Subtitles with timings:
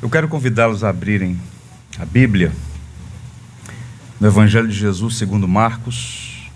[0.00, 1.40] Eu quero convidá-los a abrirem
[1.98, 2.52] a Bíblia
[4.20, 6.48] no Evangelho de Jesus segundo Marcos.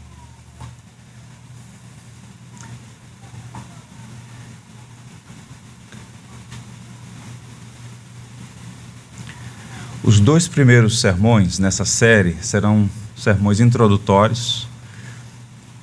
[10.04, 14.68] Os dois primeiros sermões nessa série serão sermões introdutórios.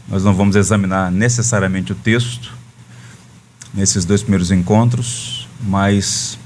[0.07, 2.53] Nós não vamos examinar necessariamente o texto
[3.73, 6.39] nesses dois primeiros encontros, mas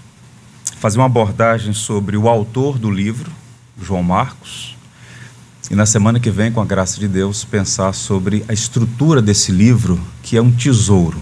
[0.83, 3.31] fazer uma abordagem sobre o autor do livro,
[3.81, 4.75] João Marcos,
[5.71, 9.49] e na semana que vem, com a graça de Deus, pensar sobre a estrutura desse
[9.49, 11.21] livro, que é um tesouro.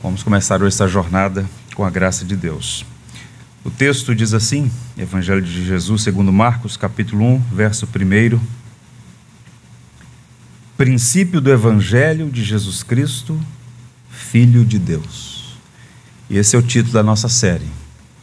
[0.00, 2.86] Vamos começar hoje essa jornada com a graça de Deus.
[3.64, 8.38] O texto diz assim, Evangelho de Jesus, segundo Marcos, capítulo 1, verso 1.
[10.76, 13.40] Princípio do Evangelho de Jesus Cristo,
[14.08, 15.58] Filho de Deus.
[16.30, 17.66] E esse é o título da nossa série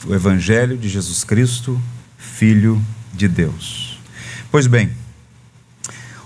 [0.05, 1.81] o Evangelho de Jesus Cristo,
[2.17, 2.81] Filho
[3.13, 3.99] de Deus.
[4.51, 4.91] Pois bem,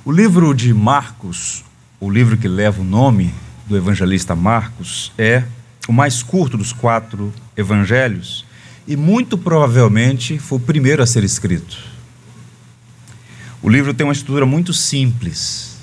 [0.04, 1.64] o livro de Marcos,
[2.00, 3.34] o livro que leva o nome
[3.68, 5.44] do evangelista Marcos, é
[5.88, 8.46] o mais curto dos quatro evangelhos
[8.88, 11.78] e muito provavelmente foi o primeiro a ser escrito.
[13.62, 15.78] O livro tem uma estrutura muito simples.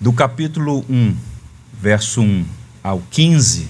[0.00, 1.14] Do capítulo 1,
[1.80, 2.44] verso 1
[2.82, 3.68] ao 15,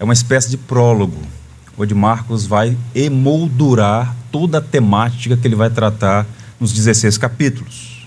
[0.00, 1.37] é uma espécie de prólogo
[1.78, 6.26] onde Marcos vai emoldurar toda a temática que ele vai tratar
[6.58, 8.06] nos 16 capítulos.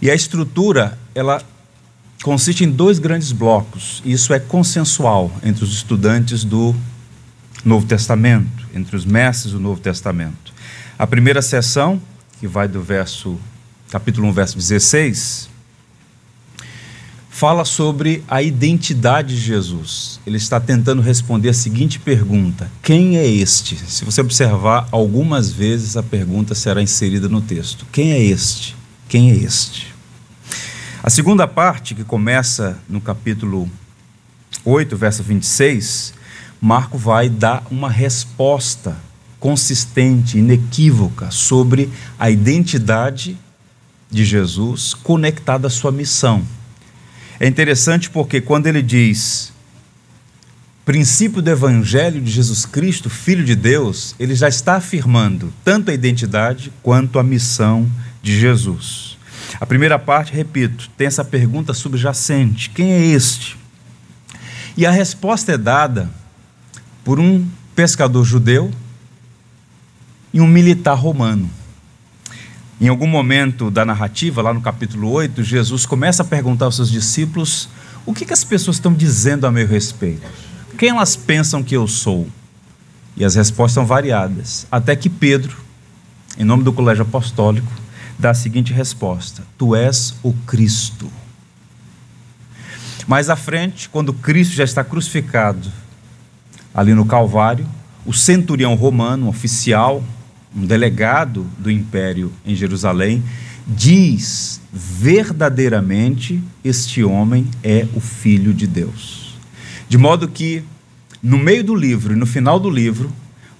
[0.00, 1.42] E a estrutura, ela
[2.22, 4.00] consiste em dois grandes blocos.
[4.04, 6.74] Isso é consensual entre os estudantes do
[7.64, 10.52] Novo Testamento, entre os mestres do Novo Testamento.
[10.98, 12.00] A primeira sessão,
[12.40, 13.38] que vai do verso
[13.90, 15.48] capítulo 1, verso 16,
[17.32, 20.20] fala sobre a identidade de Jesus.
[20.26, 23.74] Ele está tentando responder a seguinte pergunta: Quem é este?
[23.74, 28.76] Se você observar, algumas vezes a pergunta será inserida no texto: Quem é este?
[29.08, 29.92] Quem é este?
[31.02, 33.68] A segunda parte, que começa no capítulo
[34.64, 36.12] 8, verso 26,
[36.60, 38.96] Marco vai dar uma resposta
[39.40, 43.36] consistente, inequívoca sobre a identidade
[44.08, 46.44] de Jesus conectada à sua missão.
[47.42, 49.52] É interessante porque quando ele diz
[50.84, 55.94] princípio do evangelho de Jesus Cristo, filho de Deus, ele já está afirmando tanto a
[55.94, 57.90] identidade quanto a missão
[58.22, 59.18] de Jesus.
[59.60, 63.58] A primeira parte, repito, tem essa pergunta subjacente: quem é este?
[64.76, 66.08] E a resposta é dada
[67.02, 67.44] por um
[67.74, 68.70] pescador judeu
[70.32, 71.50] e um militar romano.
[72.82, 76.90] Em algum momento da narrativa, lá no capítulo 8, Jesus começa a perguntar aos seus
[76.90, 77.68] discípulos
[78.04, 80.26] o que, que as pessoas estão dizendo a meu respeito.
[80.76, 82.26] Quem elas pensam que eu sou?
[83.16, 84.66] E as respostas são variadas.
[84.68, 85.56] Até que Pedro,
[86.36, 87.70] em nome do colégio apostólico,
[88.18, 91.08] dá a seguinte resposta: Tu és o Cristo.
[93.06, 95.70] Mais à frente, quando Cristo já está crucificado
[96.74, 97.64] ali no Calvário,
[98.04, 100.02] o centurião romano, um oficial,
[100.54, 103.22] um delegado do império em Jerusalém,
[103.66, 109.36] diz verdadeiramente este homem é o filho de Deus.
[109.88, 110.62] De modo que
[111.22, 113.12] no meio do livro e no final do livro,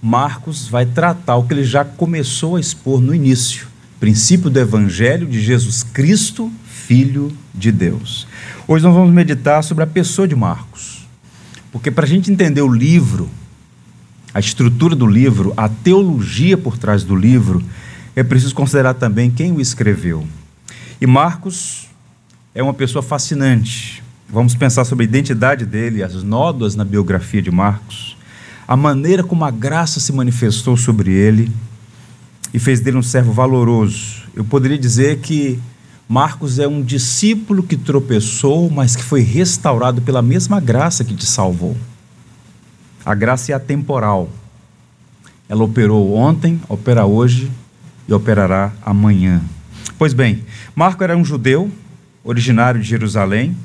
[0.03, 3.69] Marcos vai tratar o que ele já começou a expor no início,
[4.00, 8.26] princípio do evangelho de Jesus Cristo, filho de Deus.
[8.66, 11.06] Hoje nós vamos meditar sobre a pessoa de Marcos.
[11.70, 13.30] Porque para a gente entender o livro,
[14.34, 17.62] a estrutura do livro, a teologia por trás do livro,
[18.16, 20.26] é preciso considerar também quem o escreveu.
[21.00, 21.88] E Marcos
[22.54, 24.03] é uma pessoa fascinante.
[24.28, 28.16] Vamos pensar sobre a identidade dele, as nódoas na biografia de Marcos,
[28.66, 31.53] a maneira como a graça se manifestou sobre ele
[32.54, 34.22] e fez dele um servo valoroso.
[34.34, 35.59] Eu poderia dizer que
[36.09, 41.27] Marcos é um discípulo que tropeçou, mas que foi restaurado pela mesma graça que te
[41.27, 41.77] salvou.
[43.04, 44.28] A graça é atemporal.
[45.49, 47.51] Ela operou ontem, opera hoje
[48.07, 49.43] e operará amanhã.
[49.99, 50.45] Pois bem,
[50.75, 51.71] Marco era um judeu,
[52.25, 53.57] originário de Jerusalém.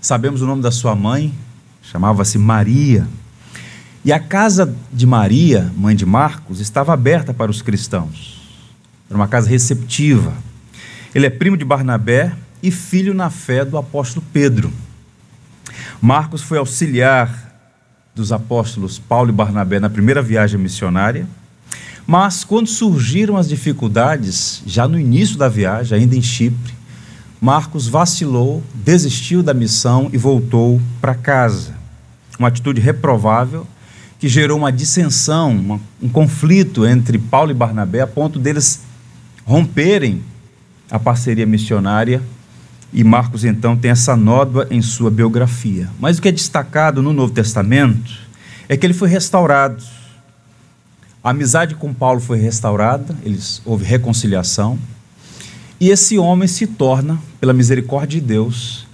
[0.00, 1.32] Sabemos o nome da sua mãe,
[1.82, 3.06] chamava-se Maria.
[4.04, 8.40] E a casa de Maria, mãe de Marcos, estava aberta para os cristãos.
[9.08, 10.32] Era uma casa receptiva.
[11.14, 12.32] Ele é primo de Barnabé
[12.62, 14.72] e filho na fé do apóstolo Pedro.
[16.00, 17.49] Marcos foi auxiliar
[18.20, 21.26] dos apóstolos Paulo e Barnabé na primeira viagem missionária.
[22.06, 26.74] Mas quando surgiram as dificuldades, já no início da viagem, ainda em Chipre,
[27.40, 31.74] Marcos vacilou, desistiu da missão e voltou para casa.
[32.38, 33.66] Uma atitude reprovável
[34.18, 38.82] que gerou uma dissensão, uma, um conflito entre Paulo e Barnabé, a ponto deles
[39.46, 40.22] romperem
[40.90, 42.22] a parceria missionária.
[42.92, 45.88] E Marcos, então, tem essa nódoa em sua biografia.
[45.98, 48.12] Mas o que é destacado no Novo Testamento
[48.68, 49.82] é que ele foi restaurado.
[51.22, 54.78] A amizade com Paulo foi restaurada, eles, houve reconciliação.
[55.78, 58.86] E esse homem se torna, pela misericórdia de Deus,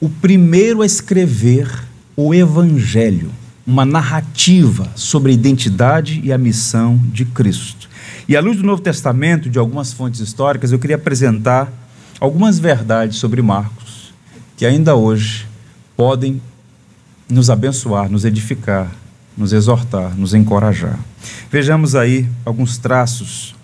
[0.00, 1.68] o primeiro a escrever
[2.16, 3.30] o Evangelho
[3.66, 7.88] uma narrativa sobre a identidade e a missão de Cristo.
[8.28, 11.72] E à luz do Novo Testamento, de algumas fontes históricas, eu queria apresentar
[12.22, 14.14] algumas verdades sobre Marcos
[14.56, 15.44] que ainda hoje
[15.96, 16.40] podem
[17.28, 18.92] nos abençoar, nos edificar,
[19.36, 20.96] nos exortar, nos encorajar.
[21.50, 23.56] Vejamos aí alguns traços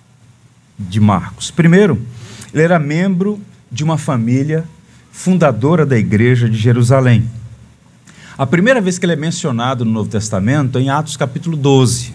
[0.77, 1.53] de Marcos.
[1.53, 2.03] Primeiro,
[2.53, 3.41] ele era membro
[3.71, 4.65] de uma família
[5.13, 7.31] fundadora da igreja de Jerusalém.
[8.37, 12.13] A primeira vez que ele é mencionado no Novo Testamento é em Atos capítulo 12.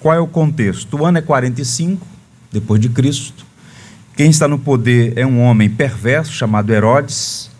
[0.00, 0.96] Qual é o contexto?
[0.96, 2.06] O ano é 45
[2.50, 3.44] depois de Cristo.
[4.16, 7.50] Quem está no poder é um homem perverso chamado Herodes.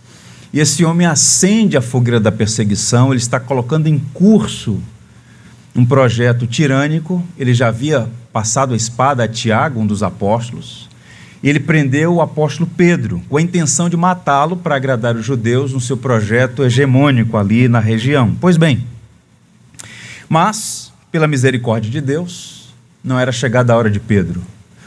[0.53, 4.81] E esse homem acende a fogueira da perseguição, ele está colocando em curso
[5.75, 7.23] um projeto tirânico.
[7.37, 10.89] Ele já havia passado a espada a Tiago, um dos apóstolos
[11.49, 15.81] ele prendeu o apóstolo Pedro com a intenção de matá-lo para agradar os judeus no
[15.81, 18.35] seu projeto hegemônico ali na região.
[18.41, 18.87] Pois bem,
[20.27, 22.73] mas, pela misericórdia de Deus,
[23.03, 24.41] não era chegada a hora de Pedro.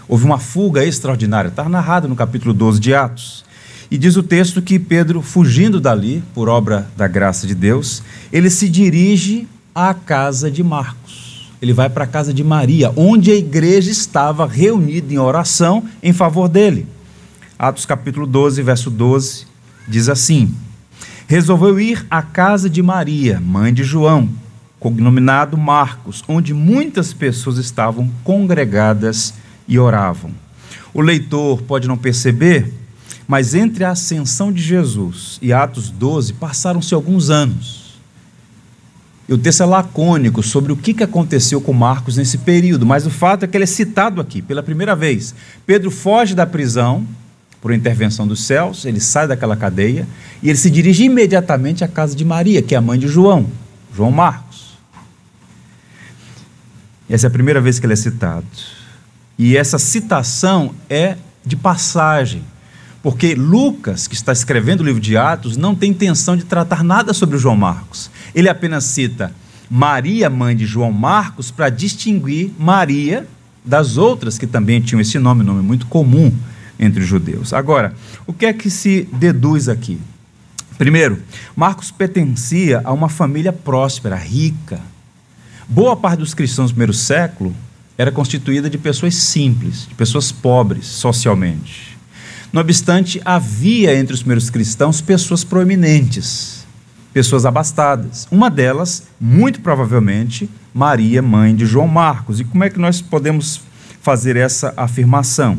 [0.08, 3.46] Houve uma fuga extraordinária, está narrado no capítulo 12 de Atos.
[3.90, 8.50] E diz o texto que Pedro, fugindo dali, por obra da graça de Deus, ele
[8.50, 11.28] se dirige à casa de Marcos
[11.62, 16.14] ele vai para a casa de Maria, onde a igreja estava reunida em oração em
[16.14, 16.86] favor dele.
[17.58, 19.46] Atos capítulo 12, verso 12,
[19.88, 20.54] diz assim:
[21.28, 24.30] Resolveu ir à casa de Maria, mãe de João,
[24.80, 29.34] cognominado Marcos, onde muitas pessoas estavam congregadas
[29.68, 30.32] e oravam.
[30.94, 32.74] O leitor pode não perceber,
[33.28, 37.88] mas entre a ascensão de Jesus e Atos 12 passaram-se alguns anos.
[39.28, 43.10] E o texto é lacônico sobre o que aconteceu com Marcos nesse período, mas o
[43.10, 45.36] fato é que ele é citado aqui pela primeira vez.
[45.66, 47.06] Pedro foge da prisão
[47.62, 50.08] por intervenção dos céus, ele sai daquela cadeia
[50.42, 53.48] e ele se dirige imediatamente à casa de Maria, que é a mãe de João,
[53.94, 54.78] João Marcos.
[57.10, 58.46] Essa é a primeira vez que ele é citado.
[59.38, 62.44] E essa citação é de passagem,
[63.04, 67.14] porque Lucas, que está escrevendo o livro de Atos, não tem intenção de tratar nada
[67.14, 68.10] sobre João Marcos.
[68.34, 69.32] Ele apenas cita
[69.70, 73.28] Maria, mãe de João Marcos, para distinguir Maria
[73.64, 76.34] das outras que também tinham esse nome, nome muito comum
[76.80, 77.54] entre os judeus.
[77.54, 77.94] Agora,
[78.26, 80.00] o que é que se deduz aqui?
[80.78, 81.22] Primeiro,
[81.56, 84.80] Marcos pertencia a uma família próspera, rica.
[85.68, 87.54] Boa parte dos cristãos do primeiro século
[87.98, 91.98] era constituída de pessoas simples, de pessoas pobres socialmente.
[92.54, 96.58] Não obstante, havia entre os primeiros cristãos pessoas proeminentes
[97.18, 98.28] pessoas abastadas.
[98.30, 102.40] Uma delas, muito provavelmente, Maria, mãe de João Marcos.
[102.40, 103.60] E como é que nós podemos
[104.04, 105.58] fazer essa afirmação?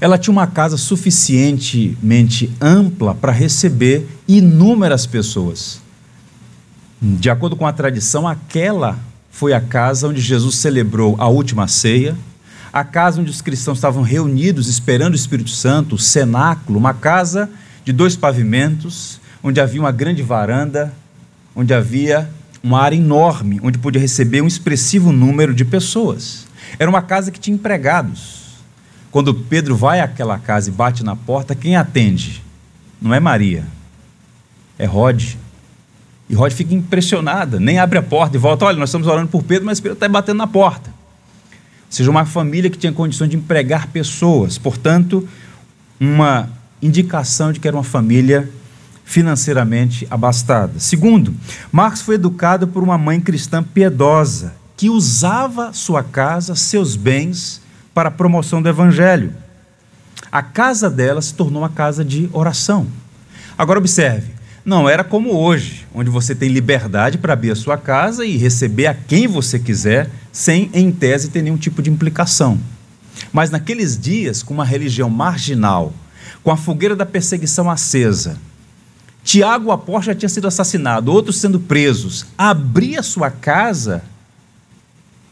[0.00, 5.80] Ela tinha uma casa suficientemente ampla para receber inúmeras pessoas.
[7.00, 8.98] De acordo com a tradição, aquela
[9.34, 12.16] foi a casa onde Jesus celebrou a última ceia,
[12.72, 17.50] a casa onde os cristãos estavam reunidos esperando o Espírito Santo, o cenáculo, uma casa
[17.84, 20.94] de dois pavimentos, onde havia uma grande varanda,
[21.54, 22.30] onde havia
[22.62, 26.46] uma área enorme, onde podia receber um expressivo número de pessoas.
[26.78, 28.54] Era uma casa que tinha empregados.
[29.10, 32.40] Quando Pedro vai àquela casa e bate na porta, quem atende?
[33.02, 33.64] Não é Maria,
[34.78, 35.34] é Rod.
[36.28, 38.64] E Rod fica impressionada, nem abre a porta e volta.
[38.64, 40.90] Olha, nós estamos orando por Pedro, mas Pedro está batendo na porta.
[40.90, 45.28] Ou seja, uma família que tinha condições de empregar pessoas, portanto,
[46.00, 46.48] uma
[46.82, 48.50] indicação de que era uma família
[49.04, 50.72] financeiramente abastada.
[50.78, 51.34] Segundo,
[51.70, 57.60] Marcos foi educado por uma mãe cristã piedosa, que usava sua casa, seus bens,
[57.92, 59.32] para a promoção do evangelho.
[60.32, 62.86] A casa dela se tornou uma casa de oração.
[63.56, 64.32] Agora observe,
[64.64, 68.86] não era como hoje, onde você tem liberdade para abrir a sua casa e receber
[68.86, 72.58] a quem você quiser, sem, em tese, ter nenhum tipo de implicação.
[73.32, 75.92] Mas naqueles dias, com uma religião marginal,
[76.42, 78.38] com a fogueira da perseguição acesa,
[79.22, 82.26] Tiago, apóstolo, já tinha sido assassinado, outros sendo presos.
[82.36, 84.02] Abrir a sua casa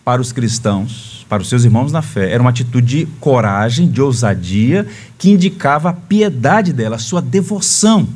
[0.03, 4.01] para os cristãos, para os seus irmãos na fé, era uma atitude de coragem, de
[4.01, 4.87] ousadia,
[5.19, 8.09] que indicava a piedade dela, a sua devoção.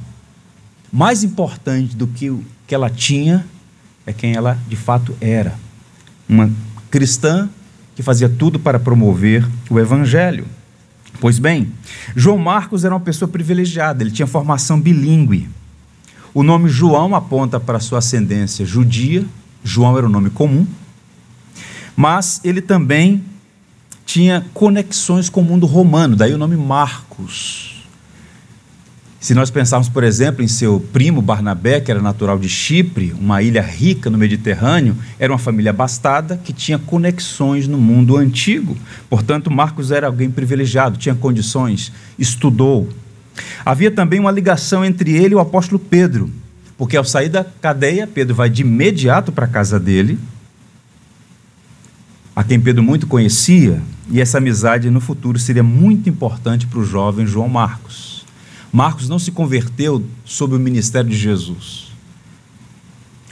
[0.93, 3.47] Mais importante do que o que ela tinha
[4.07, 5.55] é quem ela de fato era.
[6.29, 6.51] Uma
[6.91, 7.49] cristã
[7.95, 10.47] que fazia tudo para promover o evangelho.
[11.21, 11.73] Pois bem,
[12.15, 15.49] João Marcos era uma pessoa privilegiada, ele tinha formação bilíngue.
[16.35, 19.25] O nome João aponta para sua ascendência judia,
[19.65, 20.67] João era o um nome comum,
[21.97, 23.25] mas ele também
[24.05, 27.66] tinha conexões com o mundo romano, daí o nome Marcos.
[29.27, 33.43] Se nós pensarmos, por exemplo, em seu primo Barnabé, que era natural de Chipre, uma
[33.43, 38.77] ilha rica no Mediterrâneo, era uma família abastada que tinha conexões no mundo antigo.
[39.11, 42.89] Portanto, Marcos era alguém privilegiado, tinha condições, estudou.
[43.65, 46.31] Havia também uma ligação entre ele e o apóstolo Pedro,
[46.79, 50.21] porque ao sair da cadeia, Pedro vai de imediato para a casa dele,
[52.37, 56.85] a quem Pedro muito conhecia, e essa amizade no futuro seria muito importante para o
[56.85, 58.16] jovem João Marcos.
[58.77, 61.87] Marcos não se converteu sob o ministério de Jesus.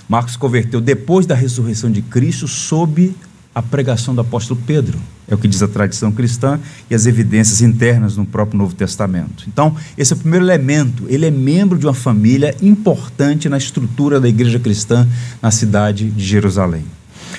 [0.08, 3.14] Marcos se converteu depois da ressurreição de Cristo sob
[3.54, 4.98] a pregação do apóstolo Pedro.
[5.28, 6.58] É o que diz a tradição cristã
[6.88, 9.44] e as evidências internas no próprio Novo Testamento.
[9.46, 11.04] Então, esse é o primeiro elemento.
[11.10, 15.06] Ele é membro de uma família importante na estrutura da igreja cristã
[15.42, 16.86] na cidade de Jerusalém.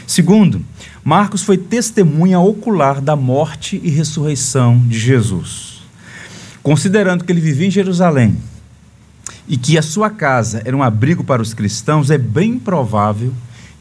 [0.06, 0.64] Segundo,
[1.04, 5.75] Marcos foi testemunha ocular da morte e ressurreição de Jesus.
[6.66, 8.36] Considerando que ele vivia em Jerusalém
[9.48, 13.32] e que a sua casa era um abrigo para os cristãos, é bem provável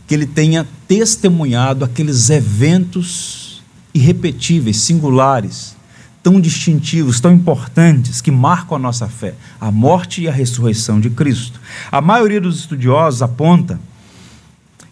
[0.06, 3.62] que ele tenha testemunhado aqueles eventos
[3.94, 5.74] irrepetíveis, singulares,
[6.22, 11.08] tão distintivos, tão importantes, que marcam a nossa fé, a morte e a ressurreição de
[11.08, 11.58] Cristo.
[11.90, 13.80] A maioria dos estudiosos aponta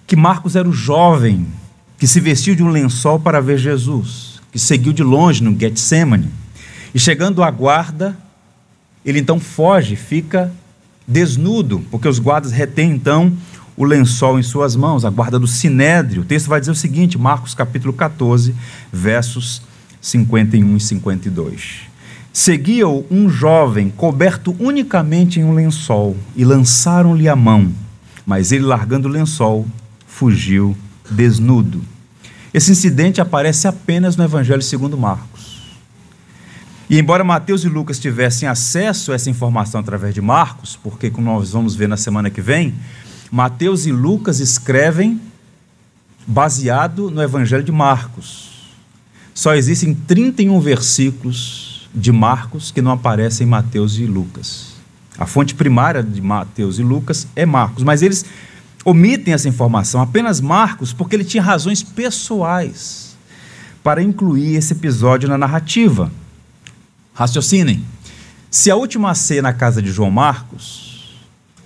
[0.06, 1.46] que Marcos era o jovem
[1.98, 6.40] que se vestiu de um lençol para ver Jesus, que seguiu de longe no Getsemane
[6.94, 8.16] e chegando à guarda,
[9.04, 10.52] ele então foge, fica
[11.06, 13.32] desnudo, porque os guardas retêm então
[13.76, 16.22] o lençol em suas mãos, a guarda do sinédrio.
[16.22, 18.54] O texto vai dizer o seguinte, Marcos capítulo 14,
[18.92, 19.62] versos
[20.00, 21.92] 51 e 52.
[22.32, 27.72] Seguia-o um jovem coberto unicamente em um lençol e lançaram-lhe a mão,
[28.24, 29.66] mas ele, largando o lençol,
[30.06, 30.76] fugiu
[31.10, 31.82] desnudo.
[32.54, 35.41] Esse incidente aparece apenas no Evangelho segundo Marcos.
[36.92, 41.32] E embora Mateus e Lucas tivessem acesso a essa informação através de Marcos, porque como
[41.32, 42.74] nós vamos ver na semana que vem,
[43.30, 45.18] Mateus e Lucas escrevem
[46.26, 48.74] baseado no Evangelho de Marcos.
[49.32, 54.74] Só existem 31 versículos de Marcos que não aparecem em Mateus e Lucas.
[55.16, 58.26] A fonte primária de Mateus e Lucas é Marcos, mas eles
[58.84, 63.16] omitem essa informação, apenas Marcos, porque ele tinha razões pessoais
[63.82, 66.12] para incluir esse episódio na narrativa.
[67.14, 67.84] Raciocinem.
[68.50, 71.14] Se a última ceia na casa de João Marcos,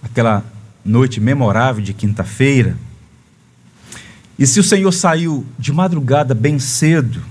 [0.03, 0.45] aquela
[0.85, 2.77] noite memorável de quinta-feira,
[4.39, 7.23] e se o Senhor saiu de madrugada bem cedo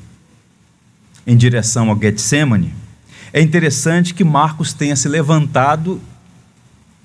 [1.28, 2.74] em direção ao Getsemane,
[3.32, 6.02] é interessante que Marcos tenha se levantado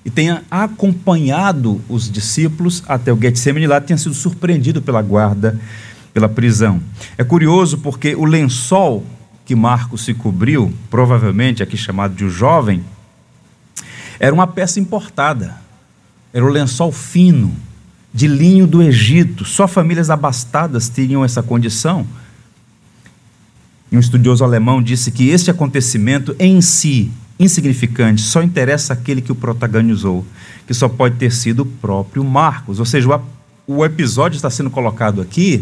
[0.03, 5.59] e tenha acompanhado os discípulos até o Getsemane lá tenha sido surpreendido pela guarda,
[6.13, 6.81] pela prisão.
[7.17, 9.05] É curioso porque o lençol
[9.51, 12.81] que Marcos se cobriu, provavelmente aqui chamado de o jovem,
[14.17, 15.57] era uma peça importada.
[16.31, 17.53] Era o lençol fino,
[18.13, 19.43] de linho do Egito.
[19.43, 22.07] Só famílias abastadas teriam essa condição.
[23.91, 29.33] E um estudioso alemão disse que este acontecimento em si, insignificante, só interessa aquele que
[29.33, 30.25] o protagonizou,
[30.65, 32.79] que só pode ter sido o próprio Marcos.
[32.79, 33.19] Ou seja,
[33.67, 35.61] o episódio está sendo colocado aqui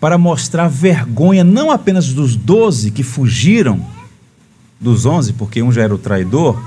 [0.00, 3.86] para mostrar vergonha não apenas dos doze que fugiram
[4.80, 6.60] dos onze, porque um já era o traidor,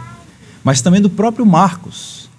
[0.64, 2.30] mas também do próprio Marcos,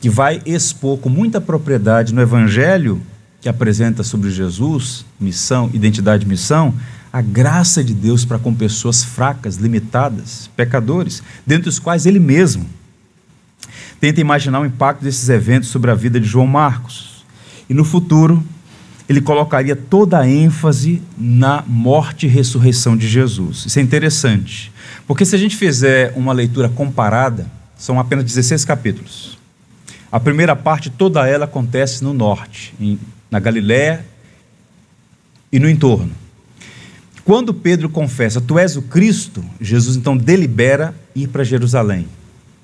[0.00, 3.00] que vai expor com muita propriedade no Evangelho
[3.40, 6.74] que apresenta sobre Jesus, missão, identidade e missão,
[7.12, 12.66] a graça de Deus para com pessoas fracas, limitadas, pecadores, dentre os quais ele mesmo.
[14.00, 17.24] Tenta imaginar o impacto desses eventos sobre a vida de João Marcos.
[17.70, 18.44] E no futuro,
[19.08, 23.64] ele colocaria toda a ênfase na morte e ressurreição de Jesus.
[23.66, 24.72] Isso é interessante,
[25.06, 27.46] porque se a gente fizer uma leitura comparada,
[27.76, 29.38] são apenas 16 capítulos.
[30.10, 32.98] A primeira parte, toda ela acontece no norte, em,
[33.30, 34.04] na Galiléia
[35.52, 36.12] e no entorno.
[37.24, 42.06] Quando Pedro confessa, Tu és o Cristo, Jesus então delibera ir para Jerusalém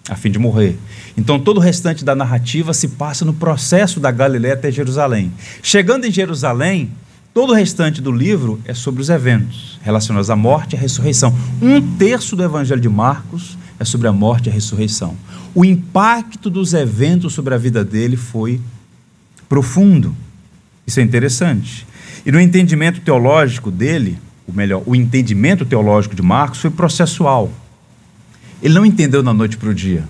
[0.09, 0.79] a fim de morrer.
[1.17, 5.33] Então todo o restante da narrativa se passa no processo da Galiléia até Jerusalém.
[5.63, 6.91] Chegando em Jerusalém,
[7.33, 11.35] todo o restante do livro é sobre os eventos relacionados à morte e à ressurreição.
[11.61, 15.17] Um terço do Evangelho de Marcos é sobre a morte e a ressurreição.
[15.55, 18.61] O impacto dos eventos sobre a vida dele foi
[19.49, 20.17] profundo.
[20.87, 21.87] Isso é interessante.
[22.25, 27.51] E no entendimento teológico dele, o melhor, o entendimento teológico de Marcos foi processual.
[28.63, 30.05] Ele não entendeu da noite para o dia.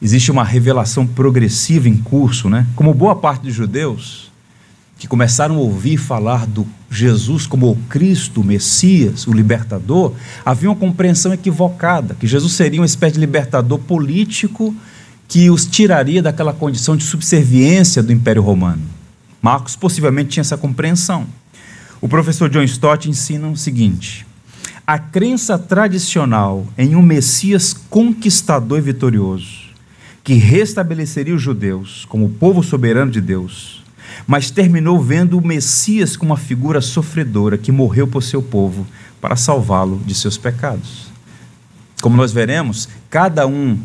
[0.00, 2.66] Existe uma revelação progressiva em curso, né?
[2.74, 4.32] Como boa parte dos judeus
[4.98, 10.12] que começaram a ouvir falar do Jesus como o Cristo, o Messias, o libertador,
[10.44, 14.74] havia uma compreensão equivocada, que Jesus seria uma espécie de libertador político
[15.26, 18.82] que os tiraria daquela condição de subserviência do Império Romano.
[19.40, 21.26] Marcos possivelmente tinha essa compreensão.
[22.00, 24.24] O professor John Stott ensina o seguinte:
[24.86, 29.62] a crença tradicional em um Messias conquistador e vitorioso,
[30.24, 33.84] que restabeleceria os judeus como povo soberano de Deus,
[34.26, 38.86] mas terminou vendo o Messias como uma figura sofredora que morreu por seu povo
[39.20, 41.06] para salvá-lo de seus pecados.
[42.00, 43.78] Como nós veremos, cada um,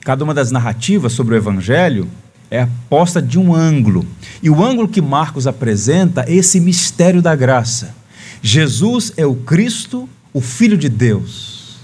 [0.00, 2.08] cada uma das narrativas sobre o evangelho
[2.50, 4.06] é posta de um ângulo.
[4.42, 7.94] E o ângulo que Marcos apresenta é esse mistério da graça.
[8.42, 11.78] Jesus é o Cristo, o Filho de Deus.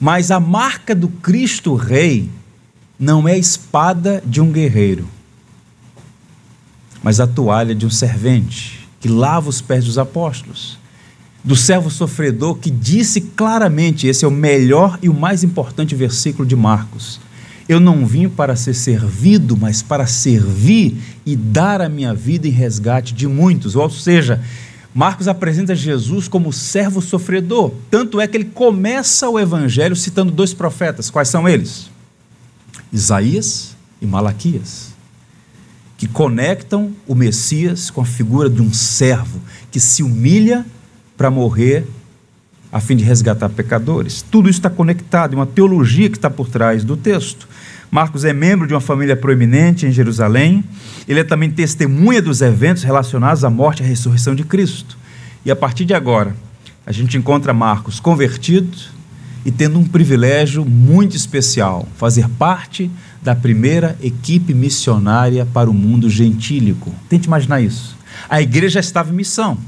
[0.00, 2.28] Mas a marca do Cristo Rei
[2.98, 5.08] não é a espada de um guerreiro,
[7.02, 10.78] mas a toalha de um servente que lava os pés dos apóstolos.
[11.44, 16.46] Do servo sofredor que disse claramente: esse é o melhor e o mais importante versículo
[16.46, 17.20] de Marcos
[17.68, 22.50] eu não vim para ser servido, mas para servir e dar a minha vida em
[22.50, 23.76] resgate de muitos.
[23.76, 24.40] Ou seja,
[24.94, 27.72] Marcos apresenta Jesus como servo sofredor.
[27.90, 31.08] Tanto é que ele começa o evangelho citando dois profetas.
[31.08, 31.90] Quais são eles?
[32.92, 34.92] Isaías e Malaquias.
[35.96, 40.66] Que conectam o Messias com a figura de um servo que se humilha
[41.16, 41.86] para morrer
[42.70, 44.22] a fim de resgatar pecadores.
[44.22, 47.46] Tudo isso está conectado, é uma teologia que está por trás do texto.
[47.94, 50.64] Marcos é membro de uma família proeminente em Jerusalém.
[51.06, 54.96] Ele é também testemunha dos eventos relacionados à morte e à ressurreição de Cristo.
[55.44, 56.34] E a partir de agora,
[56.86, 58.78] a gente encontra Marcos convertido
[59.44, 66.08] e tendo um privilégio muito especial, fazer parte da primeira equipe missionária para o mundo
[66.08, 66.94] gentílico.
[67.10, 67.94] Tente imaginar isso.
[68.26, 69.58] A igreja estava em missão.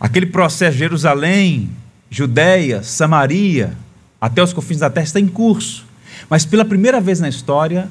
[0.00, 1.70] Aquele processo de Jerusalém,
[2.10, 3.72] Judéia, Samaria,
[4.20, 5.85] até os confins da terra está em curso.
[6.28, 7.90] Mas pela primeira vez na história,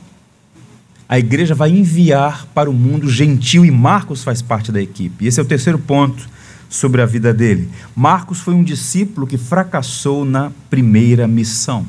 [1.07, 5.25] a igreja vai enviar para o mundo gentil e Marcos faz parte da equipe.
[5.25, 6.27] Esse é o terceiro ponto
[6.69, 7.69] sobre a vida dele.
[7.95, 11.85] Marcos foi um discípulo que fracassou na primeira missão.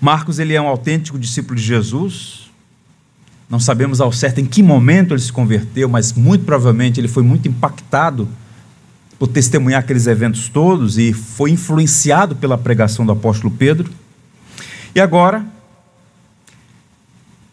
[0.00, 2.50] Marcos ele é um autêntico discípulo de Jesus.
[3.48, 7.22] Não sabemos ao certo em que momento ele se converteu, mas muito provavelmente ele foi
[7.22, 8.28] muito impactado
[9.18, 13.90] por testemunhar aqueles eventos todos e foi influenciado pela pregação do apóstolo Pedro.
[14.94, 15.44] E agora,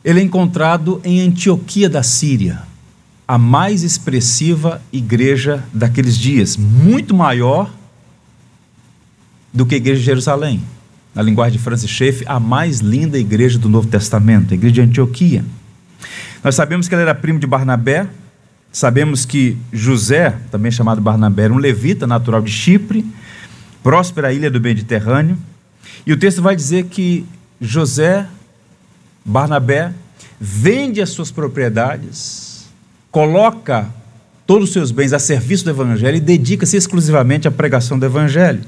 [0.03, 2.63] ele é encontrado em Antioquia da Síria,
[3.27, 7.71] a mais expressiva igreja daqueles dias, muito maior
[9.53, 10.61] do que a igreja de Jerusalém.
[11.15, 14.81] Na linguagem de Francis Schaeffer, a mais linda igreja do Novo Testamento, a igreja de
[14.81, 15.43] Antioquia.
[16.43, 18.07] Nós sabemos que ele era primo de Barnabé,
[18.71, 23.05] Sabemos que José, também chamado Barnabé, era um levita natural de Chipre,
[23.83, 25.37] próspera ilha do Mediterrâneo.
[26.05, 27.25] E o texto vai dizer que
[27.59, 28.27] José,
[29.23, 29.93] Barnabé,
[30.39, 32.65] vende as suas propriedades,
[33.11, 33.87] coloca
[34.47, 38.61] todos os seus bens a serviço do Evangelho e dedica-se exclusivamente à pregação do Evangelho.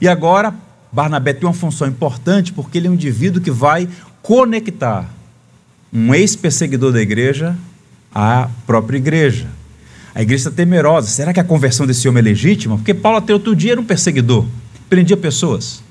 [0.00, 0.54] E agora,
[0.90, 3.88] Barnabé tem uma função importante porque ele é um indivíduo que vai
[4.22, 5.08] conectar
[5.92, 7.56] um ex-perseguidor da igreja
[8.14, 9.46] à própria igreja.
[10.14, 11.08] A igreja está temerosa.
[11.08, 12.76] Será que a conversão desse homem é legítima?
[12.76, 14.46] Porque Paulo até outro dia era um perseguidor,
[14.88, 15.82] prendia pessoas.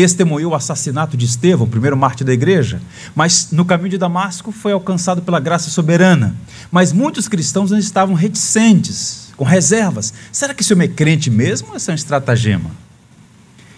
[0.00, 2.80] Testemunhou o assassinato de Estevão, primeiro mártir da igreja,
[3.14, 6.34] mas no caminho de Damasco foi alcançado pela graça soberana.
[6.72, 10.14] Mas muitos cristãos estavam reticentes, com reservas.
[10.32, 12.70] Será que esse homem é crente mesmo ou é um estratagema?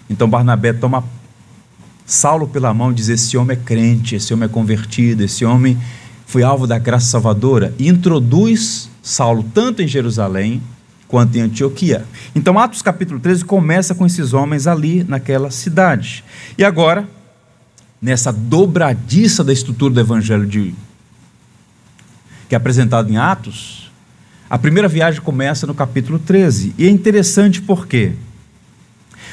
[0.09, 1.03] Então Barnabé toma
[2.05, 5.77] Saulo pela mão e diz: Esse homem é crente, esse homem é convertido, esse homem
[6.25, 10.63] foi alvo da graça salvadora, e introduz Saulo tanto em Jerusalém
[11.13, 12.03] quanto em Antioquia.
[12.33, 16.23] Então, Atos capítulo 13 começa com esses homens ali naquela cidade.
[16.57, 17.07] E agora,
[18.01, 20.73] nessa dobradiça da estrutura do evangelho de
[22.49, 23.91] que é apresentado em Atos,
[24.49, 26.73] a primeira viagem começa no capítulo 13.
[26.79, 28.13] E é interessante porque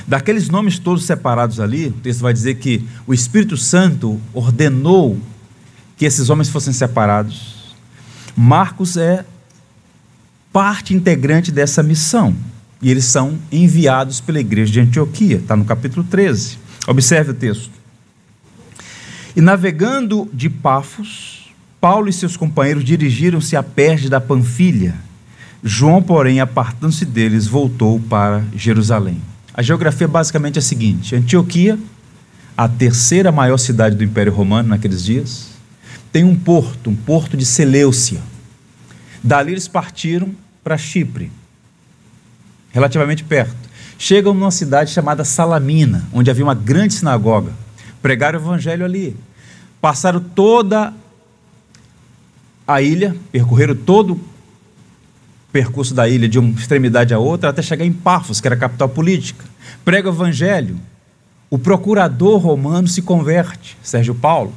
[0.07, 5.19] daqueles nomes todos separados ali, o texto vai dizer que o Espírito Santo ordenou
[5.97, 7.75] que esses homens fossem separados.
[8.37, 9.25] Marcos é
[10.53, 12.35] parte integrante dessa missão.
[12.83, 16.59] E eles são enviados pela igreja de Antioquia, está no capítulo 13.
[16.87, 17.71] Observe o texto.
[19.37, 24.95] E navegando de Pafos, Paulo e seus companheiros dirigiram-se a Perge da Panfilha.
[25.63, 29.21] João, porém, apartando-se deles, voltou para Jerusalém.
[29.53, 31.79] A geografia basicamente é a seguinte: Antioquia,
[32.57, 35.49] a terceira maior cidade do Império Romano naqueles dias,
[36.11, 38.21] tem um porto, um porto de Seleucia.
[39.23, 40.31] Dali eles partiram
[40.63, 41.31] para Chipre,
[42.71, 43.57] relativamente perto.
[43.99, 47.53] Chegam numa cidade chamada Salamina, onde havia uma grande sinagoga.
[48.01, 49.17] Pregaram o evangelho ali.
[49.81, 50.95] Passaram toda
[52.67, 54.21] a ilha, percorreram todo o
[55.53, 58.59] percurso da ilha de uma extremidade a outra até chegar em Pafos, que era a
[58.59, 59.45] capital política.
[59.85, 60.79] Prega o evangelho.
[61.51, 64.53] O procurador romano se converte, Sérgio Paulo.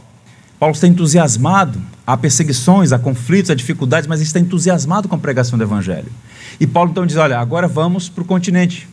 [0.60, 1.82] Paulo está entusiasmado.
[2.06, 6.12] Há perseguições, há conflitos, há dificuldades, mas está entusiasmado com a pregação do Evangelho.
[6.60, 8.88] E Paulo então diz: Olha, agora vamos para o continente.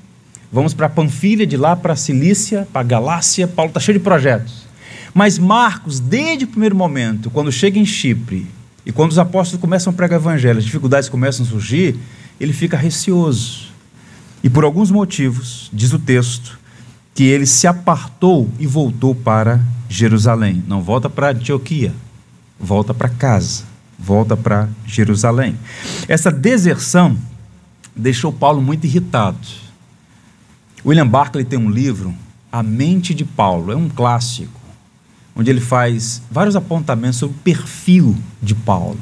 [0.53, 3.47] Vamos para Panfilha, de lá para a Cilícia, para a Galácia.
[3.47, 4.67] Paulo está cheio de projetos.
[5.15, 8.47] Mas Marcos, desde o primeiro momento, quando chega em Chipre,
[8.85, 11.97] e quando os apóstolos começam a pregar o Evangelho, as dificuldades começam a surgir,
[12.41, 13.69] ele fica receoso.
[14.43, 16.59] E por alguns motivos, diz o texto,
[17.21, 20.65] que ele se apartou e voltou para Jerusalém.
[20.67, 21.93] Não volta para Antioquia,
[22.59, 23.65] volta para casa,
[23.99, 25.55] volta para Jerusalém.
[26.09, 27.15] Essa deserção
[27.95, 29.37] deixou Paulo muito irritado.
[30.83, 32.15] William Barclay tem um livro,
[32.51, 34.59] A Mente de Paulo, é um clássico,
[35.37, 38.99] onde ele faz vários apontamentos sobre o perfil de Paulo.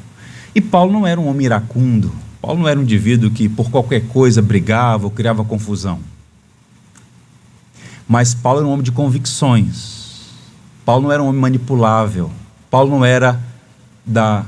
[0.52, 4.08] E Paulo não era um homem iracundo, Paulo não era um indivíduo que por qualquer
[4.08, 6.00] coisa brigava ou criava confusão.
[8.08, 10.30] Mas Paulo era um homem de convicções.
[10.84, 12.30] Paulo não era um homem manipulável.
[12.70, 13.38] Paulo não era
[14.04, 14.46] da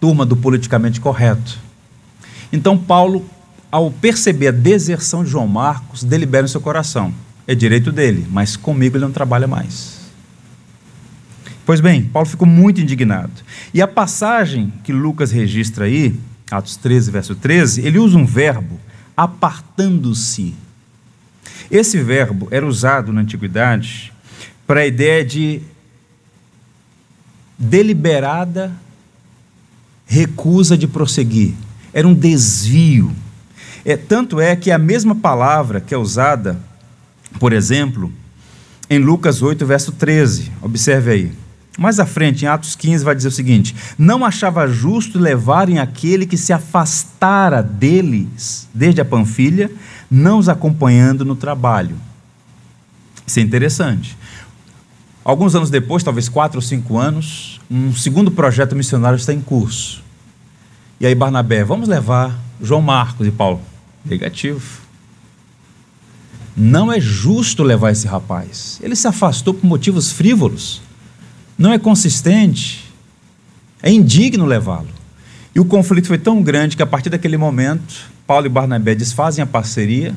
[0.00, 1.58] turma do politicamente correto.
[2.50, 3.28] Então, Paulo,
[3.70, 7.12] ao perceber a deserção de João Marcos, delibera em seu coração:
[7.46, 9.98] é direito dele, mas comigo ele não trabalha mais.
[11.66, 13.42] Pois bem, Paulo ficou muito indignado.
[13.74, 16.18] E a passagem que Lucas registra aí,
[16.50, 18.80] Atos 13, verso 13, ele usa um verbo,
[19.14, 20.54] apartando-se
[21.70, 24.12] esse verbo era usado na antiguidade
[24.66, 25.60] para a ideia de
[27.58, 28.72] deliberada
[30.06, 31.54] recusa de prosseguir.
[31.92, 33.14] Era um desvio.
[33.84, 36.58] É, tanto é que a mesma palavra que é usada,
[37.38, 38.12] por exemplo,
[38.88, 40.52] em Lucas 8, verso 13.
[40.62, 41.32] Observe aí.
[41.78, 46.26] Mais à frente, em Atos 15, vai dizer o seguinte: Não achava justo levarem aquele
[46.26, 49.70] que se afastara deles, desde a Panfilha,
[50.10, 51.96] não os acompanhando no trabalho.
[53.26, 54.16] Isso é interessante.
[55.24, 60.02] Alguns anos depois, talvez quatro ou cinco anos, um segundo projeto missionário está em curso.
[60.98, 63.60] E aí Barnabé, vamos levar João Marcos e Paulo.
[64.04, 64.80] Negativo.
[66.56, 68.80] Não é justo levar esse rapaz.
[68.82, 70.80] Ele se afastou por motivos frívolos.
[71.58, 72.90] Não é consistente.
[73.82, 74.88] É indigno levá-lo.
[75.54, 79.42] E o conflito foi tão grande que a partir daquele momento Paulo e Barnabé desfazem
[79.42, 80.14] a parceria,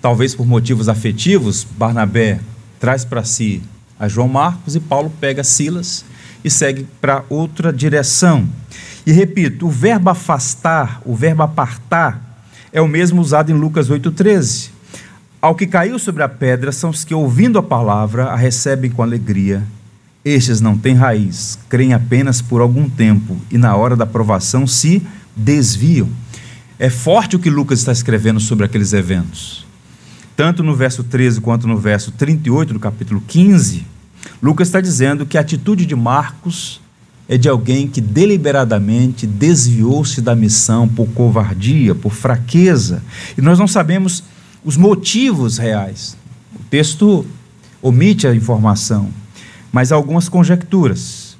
[0.00, 2.40] talvez por motivos afetivos, Barnabé
[2.80, 3.62] traz para si
[4.00, 6.02] a João Marcos e Paulo pega Silas
[6.42, 8.48] e segue para outra direção.
[9.06, 14.70] E repito, o verbo afastar, o verbo apartar, é o mesmo usado em Lucas 8,13.
[15.38, 19.02] Ao que caiu sobre a pedra são os que, ouvindo a palavra, a recebem com
[19.02, 19.62] alegria.
[20.24, 25.06] Estes não têm raiz, creem apenas por algum tempo e, na hora da provação, se
[25.36, 26.08] desviam.
[26.78, 29.64] É forte o que Lucas está escrevendo sobre aqueles eventos.
[30.36, 33.86] Tanto no verso 13 quanto no verso 38 do capítulo 15,
[34.42, 36.80] Lucas está dizendo que a atitude de Marcos
[37.26, 43.02] é de alguém que deliberadamente desviou-se da missão por covardia, por fraqueza.
[43.36, 44.22] E nós não sabemos
[44.62, 46.16] os motivos reais.
[46.54, 47.24] O texto
[47.80, 49.08] omite a informação,
[49.72, 51.36] mas há algumas conjecturas.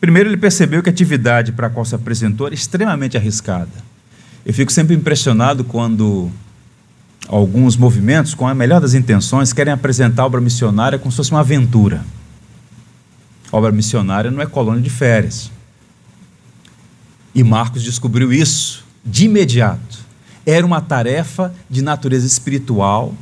[0.00, 3.91] Primeiro, ele percebeu que a atividade para a qual se apresentou era extremamente arriscada.
[4.44, 6.28] Eu fico sempre impressionado quando
[7.28, 11.30] alguns movimentos, com a melhor das intenções, querem apresentar a obra missionária como se fosse
[11.30, 12.04] uma aventura.
[13.52, 15.50] Obra missionária não é colônia de férias.
[17.32, 20.00] E Marcos descobriu isso de imediato.
[20.44, 23.14] Era uma tarefa de natureza espiritual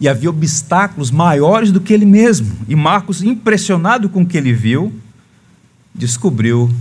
[0.00, 2.56] e havia obstáculos maiores do que ele mesmo.
[2.68, 4.92] E Marcos, impressionado com o que ele viu,
[5.92, 6.72] descobriu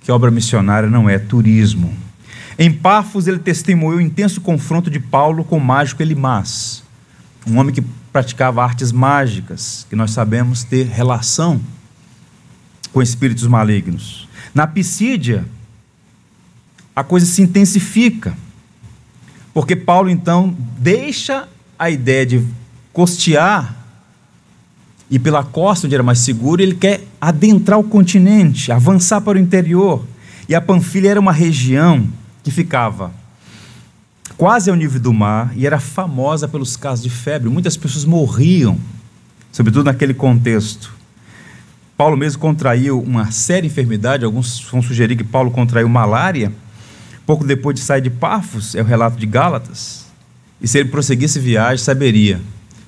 [0.00, 2.07] que obra missionária não é turismo
[2.58, 6.82] em Pafos, ele testemunhou o intenso confronto de Paulo com o mágico Elimás,
[7.46, 11.60] um homem que praticava artes mágicas, que nós sabemos ter relação
[12.92, 14.28] com espíritos malignos.
[14.52, 15.44] Na Pisídia,
[16.96, 18.36] a coisa se intensifica,
[19.54, 22.44] porque Paulo então deixa a ideia de
[22.92, 23.76] costear
[25.10, 29.40] ir pela costa onde era mais seguro, ele quer adentrar o continente, avançar para o
[29.40, 30.04] interior.
[30.48, 32.06] E a Panfilha era uma região
[32.48, 33.12] que ficava
[34.38, 37.50] quase ao nível do mar e era famosa pelos casos de febre.
[37.50, 38.78] Muitas pessoas morriam,
[39.52, 40.94] sobretudo naquele contexto.
[41.94, 46.50] Paulo mesmo contraiu uma séria enfermidade, alguns vão sugerir que Paulo contraiu malária.
[47.26, 50.06] Pouco depois de sair de Pafos, é o relato de Gálatas.
[50.58, 52.40] E se ele prosseguisse viagem, saberia,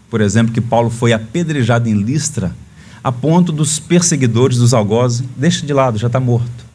[0.08, 2.56] por exemplo, que Paulo foi apedrejado em Listra,
[3.04, 6.69] a ponto dos perseguidores dos algozes, deixa de lado, já está morto.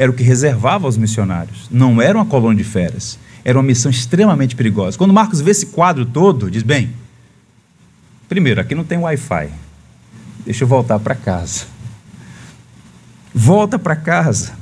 [0.00, 1.68] Era o que reservava aos missionários.
[1.70, 3.18] Não era uma colônia de férias.
[3.44, 4.96] Era uma missão extremamente perigosa.
[4.96, 6.94] Quando Marcos vê esse quadro todo, diz: bem,
[8.26, 9.50] primeiro, aqui não tem Wi-Fi.
[10.46, 11.66] Deixa eu voltar para casa.
[13.34, 14.54] Volta para casa.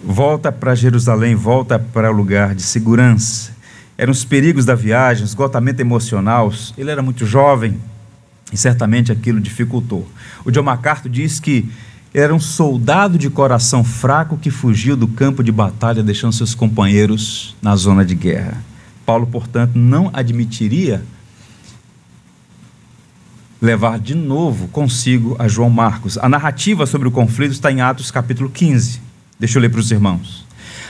[0.00, 3.50] Volta para Jerusalém, volta para o lugar de segurança.
[3.98, 6.52] Eram os perigos da viagem, esgotamento emocional.
[6.78, 7.80] Ele era muito jovem
[8.52, 10.08] e certamente aquilo dificultou.
[10.44, 11.68] O John MacArthur diz que
[12.14, 17.56] era um soldado de coração fraco que fugiu do campo de batalha, deixando seus companheiros
[17.60, 18.62] na zona de guerra.
[19.04, 21.02] Paulo, portanto, não admitiria
[23.60, 26.16] levar de novo consigo a João Marcos.
[26.16, 29.00] A narrativa sobre o conflito está em Atos capítulo 15.
[29.36, 30.46] Deixa eu ler para os irmãos.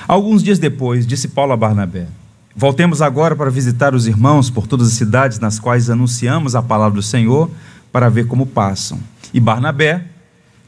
[0.06, 2.06] Alguns dias depois, disse Paulo a Barnabé:
[2.54, 6.96] Voltemos agora para visitar os irmãos por todas as cidades nas quais anunciamos a palavra
[6.96, 7.50] do Senhor,
[7.90, 8.98] para ver como passam.
[9.32, 10.13] E Barnabé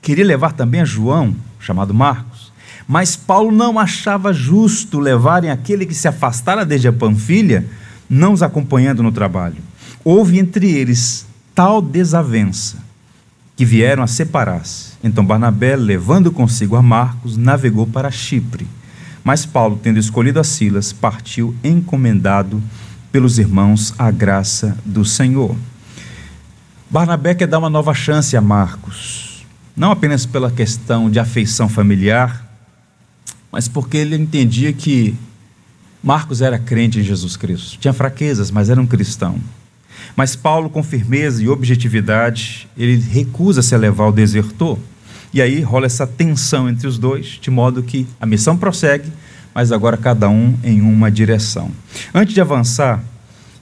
[0.06, 2.52] queria levar também a João, chamado Marcos.
[2.86, 7.66] Mas Paulo não achava justo levarem aquele que se afastara desde a Panfilha,
[8.08, 9.56] não os acompanhando no trabalho.
[10.04, 12.76] Houve entre eles tal desavença
[13.56, 14.92] que vieram a separar-se.
[15.02, 18.68] Então Barnabé, levando consigo a Marcos, navegou para Chipre.
[19.24, 22.62] Mas Paulo, tendo escolhido a Silas, partiu encomendado
[23.10, 25.56] pelos irmãos à graça do Senhor.
[26.88, 29.25] Barnabé quer dar uma nova chance a Marcos
[29.76, 32.44] não apenas pela questão de afeição familiar,
[33.52, 35.14] mas porque ele entendia que
[36.02, 37.78] Marcos era crente em Jesus Cristo.
[37.78, 39.38] Tinha fraquezas, mas era um cristão.
[40.14, 44.78] Mas Paulo, com firmeza e objetividade, ele recusa-se a levar o desertor.
[45.32, 49.12] E aí rola essa tensão entre os dois, de modo que a missão prossegue,
[49.54, 51.70] mas agora cada um em uma direção.
[52.14, 53.02] Antes de avançar,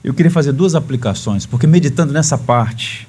[0.03, 3.07] eu queria fazer duas aplicações, porque meditando nessa parte,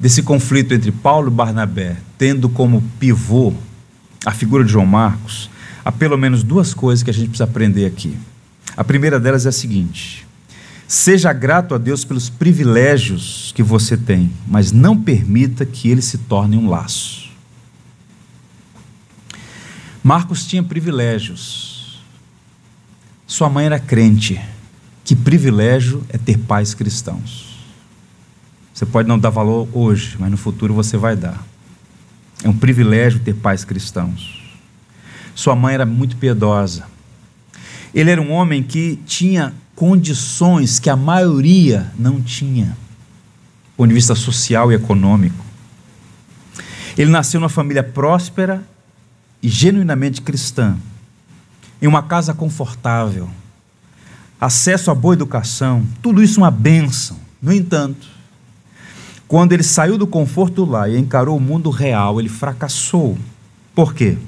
[0.00, 3.52] desse conflito entre Paulo e Barnabé, tendo como pivô
[4.24, 5.50] a figura de João Marcos,
[5.84, 8.16] há pelo menos duas coisas que a gente precisa aprender aqui.
[8.74, 10.26] A primeira delas é a seguinte:
[10.88, 16.16] seja grato a Deus pelos privilégios que você tem, mas não permita que eles se
[16.16, 17.28] tornem um laço.
[20.02, 22.00] Marcos tinha privilégios.
[23.26, 24.40] Sua mãe era crente.
[25.04, 27.49] Que privilégio é ter pais cristãos.
[28.80, 31.44] Você pode não dar valor hoje, mas no futuro você vai dar.
[32.42, 34.42] É um privilégio ter pais cristãos.
[35.34, 36.86] Sua mãe era muito piedosa.
[37.94, 43.94] Ele era um homem que tinha condições que a maioria não tinha, do ponto de
[43.94, 45.44] vista social e econômico.
[46.96, 48.64] Ele nasceu numa família próspera
[49.42, 50.78] e genuinamente cristã,
[51.82, 53.28] em uma casa confortável,
[54.40, 57.18] acesso a boa educação, tudo isso uma bênção.
[57.42, 58.19] No entanto,
[59.30, 63.16] quando ele saiu do conforto lá e encarou o mundo real, ele fracassou.
[63.72, 64.18] Por quê?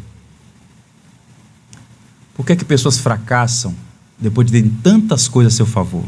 [2.36, 3.74] Por que, é que pessoas fracassam
[4.16, 6.04] depois de terem tantas coisas a seu favor?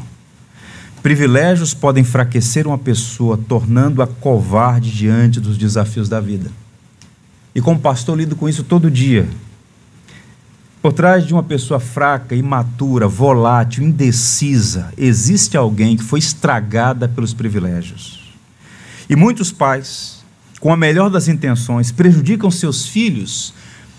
[1.02, 6.48] Privilégios podem enfraquecer uma pessoa, tornando-a covarde diante dos desafios da vida.
[7.52, 9.28] E como pastor, lido com isso todo dia.
[10.80, 17.34] Por trás de uma pessoa fraca, imatura, volátil, indecisa, existe alguém que foi estragada pelos
[17.34, 18.23] privilégios.
[19.08, 20.24] E muitos pais,
[20.60, 23.52] com a melhor das intenções, prejudicam seus filhos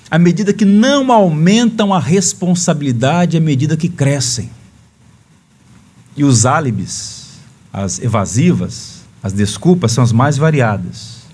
[0.10, 4.50] à medida que não aumentam a responsabilidade à medida que crescem.
[6.15, 7.39] E os álibis,
[7.74, 11.26] as evasivas, as desculpas são as mais variadas.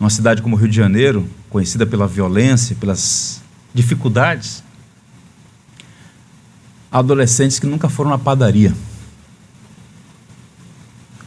[0.00, 3.40] Numa cidade como o Rio de Janeiro, conhecida pela violência, pelas
[3.72, 4.62] dificuldades,
[6.90, 8.74] há adolescentes que nunca foram na padaria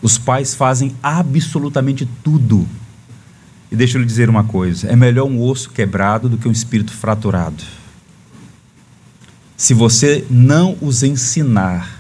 [0.02, 2.68] os pais fazem absolutamente tudo.
[3.72, 6.52] E deixa eu lhe dizer uma coisa: é melhor um osso quebrado do que um
[6.52, 7.64] espírito fraturado.
[9.56, 12.00] Se você não os ensinar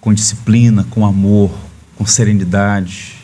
[0.00, 1.52] com disciplina, com amor,
[1.94, 3.16] com serenidade,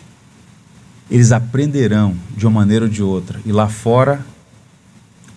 [1.11, 3.41] eles aprenderão de uma maneira ou de outra.
[3.47, 4.25] E lá fora,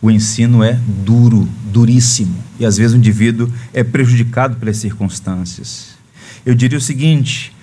[0.02, 2.36] o ensino é duro, duríssimo.
[2.60, 5.98] E às vezes o indivíduo é prejudicado pelas circunstâncias.
[6.46, 7.54] Eu diria o seguinte: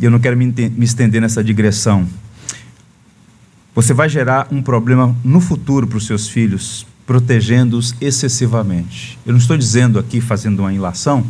[0.00, 2.06] e eu não quero me, me estender nessa digressão.
[3.74, 9.18] Você vai gerar um problema no futuro para os seus filhos, protegendo-os excessivamente.
[9.26, 11.24] Eu não estou dizendo aqui, fazendo uma ilação,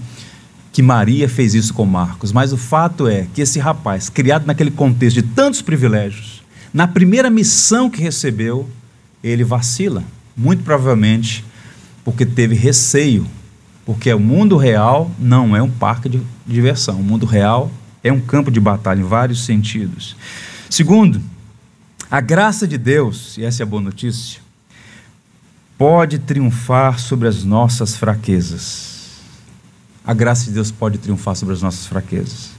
[0.72, 4.70] que Maria fez isso com Marcos, mas o fato é que esse rapaz, criado naquele
[4.70, 8.68] contexto de tantos privilégios, na primeira missão que recebeu,
[9.22, 10.04] ele vacila,
[10.37, 11.44] muito provavelmente
[12.04, 13.26] porque teve receio,
[13.85, 17.70] porque o mundo real não é um parque de diversão, o mundo real
[18.03, 20.17] é um campo de batalha em vários sentidos.
[20.69, 21.21] Segundo,
[22.11, 24.41] a graça de Deus, e essa é a boa notícia,
[25.79, 29.21] pode triunfar sobre as nossas fraquezas.
[30.05, 32.51] A graça de Deus pode triunfar sobre as nossas fraquezas.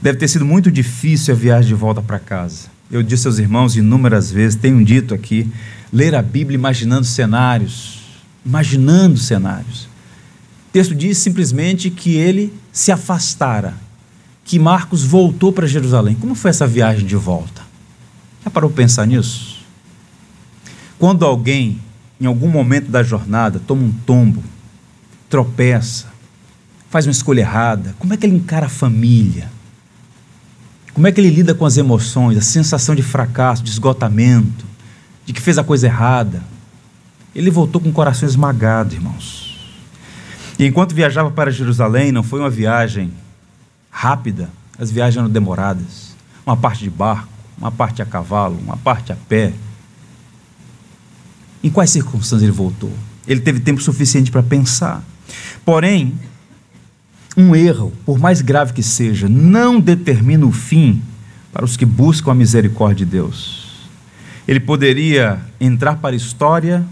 [0.00, 2.68] Deve ter sido muito difícil a viagem de volta para casa.
[2.90, 5.50] Eu disse aos irmãos inúmeras vezes, tenho dito aqui,
[5.92, 8.02] ler a Bíblia imaginando cenários,
[8.44, 9.84] imaginando cenários.
[10.68, 13.83] O texto diz simplesmente que ele se afastara
[14.44, 16.14] que Marcos voltou para Jerusalém.
[16.14, 17.62] Como foi essa viagem de volta?
[18.44, 19.64] Já parou para pensar nisso?
[20.98, 21.80] Quando alguém,
[22.20, 24.44] em algum momento da jornada, toma um tombo,
[25.30, 26.08] tropeça,
[26.90, 29.50] faz uma escolha errada, como é que ele encara a família?
[30.92, 34.64] Como é que ele lida com as emoções, a sensação de fracasso, de esgotamento,
[35.26, 36.42] de que fez a coisa errada?
[37.34, 39.58] Ele voltou com o coração esmagado, irmãos.
[40.56, 43.10] E enquanto viajava para Jerusalém, não foi uma viagem
[43.94, 46.16] rápida, as viagens eram demoradas.
[46.44, 49.52] Uma parte de barco, uma parte a cavalo, uma parte a pé.
[51.62, 52.92] Em quais circunstâncias ele voltou?
[53.26, 55.02] Ele teve tempo suficiente para pensar.
[55.64, 56.12] Porém,
[57.36, 61.00] um erro, por mais grave que seja, não determina o fim
[61.52, 63.88] para os que buscam a misericórdia de Deus.
[64.46, 66.84] Ele poderia entrar para a história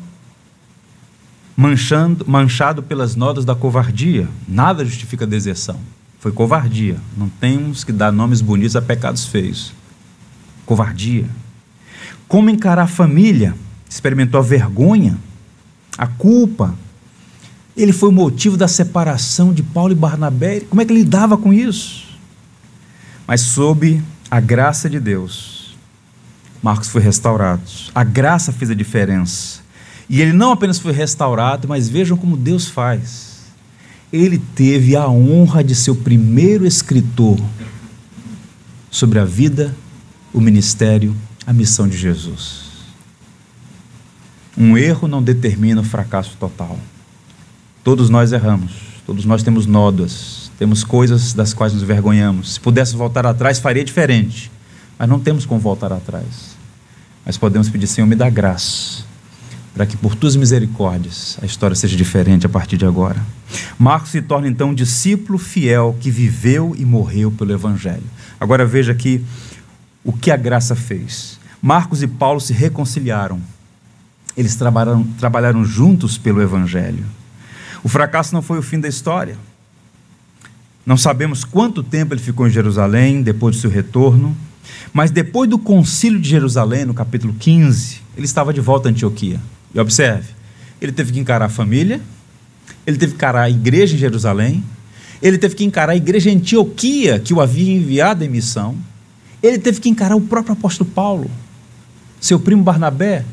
[1.56, 4.28] manchando, manchado pelas notas da covardia.
[4.48, 5.78] Nada justifica a deserção.
[6.22, 6.98] Foi covardia.
[7.16, 9.72] Não temos que dar nomes bonitos a pecados feios.
[10.64, 11.28] Covardia.
[12.28, 13.56] Como encarar a família?
[13.90, 15.18] Experimentou a vergonha,
[15.98, 16.76] a culpa.
[17.76, 20.60] Ele foi o motivo da separação de Paulo e Barnabé.
[20.60, 22.16] Como é que ele lidava com isso?
[23.26, 25.76] Mas sob a graça de Deus,
[26.62, 27.62] Marcos foi restaurado.
[27.92, 29.58] A graça fez a diferença.
[30.08, 33.31] E ele não apenas foi restaurado, mas vejam como Deus faz
[34.12, 37.38] ele teve a honra de ser o primeiro escritor
[38.90, 39.74] sobre a vida,
[40.34, 42.72] o ministério, a missão de Jesus.
[44.56, 46.78] Um erro não determina o fracasso total.
[47.82, 48.72] Todos nós erramos,
[49.06, 52.54] todos nós temos nódoas, temos coisas das quais nos envergonhamos.
[52.54, 54.52] Se pudesse voltar atrás, faria diferente,
[54.98, 56.54] mas não temos como voltar atrás.
[57.24, 59.04] Mas podemos pedir, Senhor, me dá graça
[59.74, 63.20] para que por tuas misericórdias a história seja diferente a partir de agora.
[63.78, 68.04] Marcos se torna então um discípulo fiel que viveu e morreu pelo Evangelho.
[68.38, 69.24] Agora veja aqui
[70.04, 71.38] o que a graça fez.
[71.60, 73.40] Marcos e Paulo se reconciliaram.
[74.36, 77.04] Eles trabalharam, trabalharam juntos pelo Evangelho.
[77.82, 79.36] O fracasso não foi o fim da história.
[80.84, 84.36] Não sabemos quanto tempo ele ficou em Jerusalém depois do seu retorno,
[84.92, 89.40] mas depois do concílio de Jerusalém, no capítulo 15, ele estava de volta a Antioquia.
[89.74, 90.28] E observe,
[90.80, 92.00] ele teve que encarar a família,
[92.86, 94.64] ele teve que encarar a igreja em Jerusalém,
[95.22, 98.76] ele teve que encarar a igreja em Antioquia, que o havia enviado em missão,
[99.42, 101.30] ele teve que encarar o próprio apóstolo Paulo,
[102.20, 103.24] seu primo Barnabé.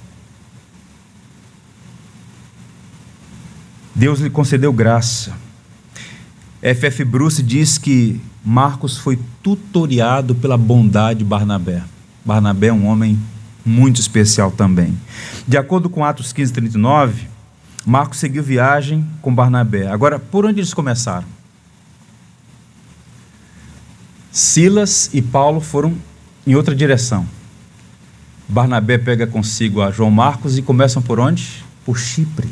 [3.93, 5.35] Deus lhe concedeu graça.
[6.61, 7.03] F.F.
[7.03, 11.83] Bruce diz que Marcos foi tutoriado pela bondade de Barnabé.
[12.23, 13.19] Barnabé é um homem
[13.69, 14.97] muito especial também.
[15.47, 17.27] De acordo com Atos 15, 39,
[17.85, 19.87] Marcos seguiu viagem com Barnabé.
[19.87, 21.27] Agora, por onde eles começaram?
[24.31, 25.95] Silas e Paulo foram
[26.45, 27.27] em outra direção.
[28.47, 31.63] Barnabé pega consigo a João Marcos e começam por onde?
[31.85, 32.49] Por Chipre.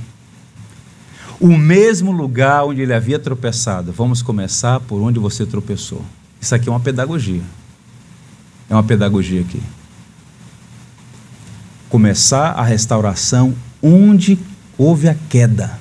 [1.40, 3.92] O mesmo lugar onde ele havia tropeçado.
[3.92, 6.04] Vamos começar por onde você tropeçou.
[6.40, 7.42] Isso aqui é uma pedagogia.
[8.70, 9.62] É uma pedagogia aqui
[11.90, 14.38] começar a restauração onde
[14.78, 15.80] houve a queda.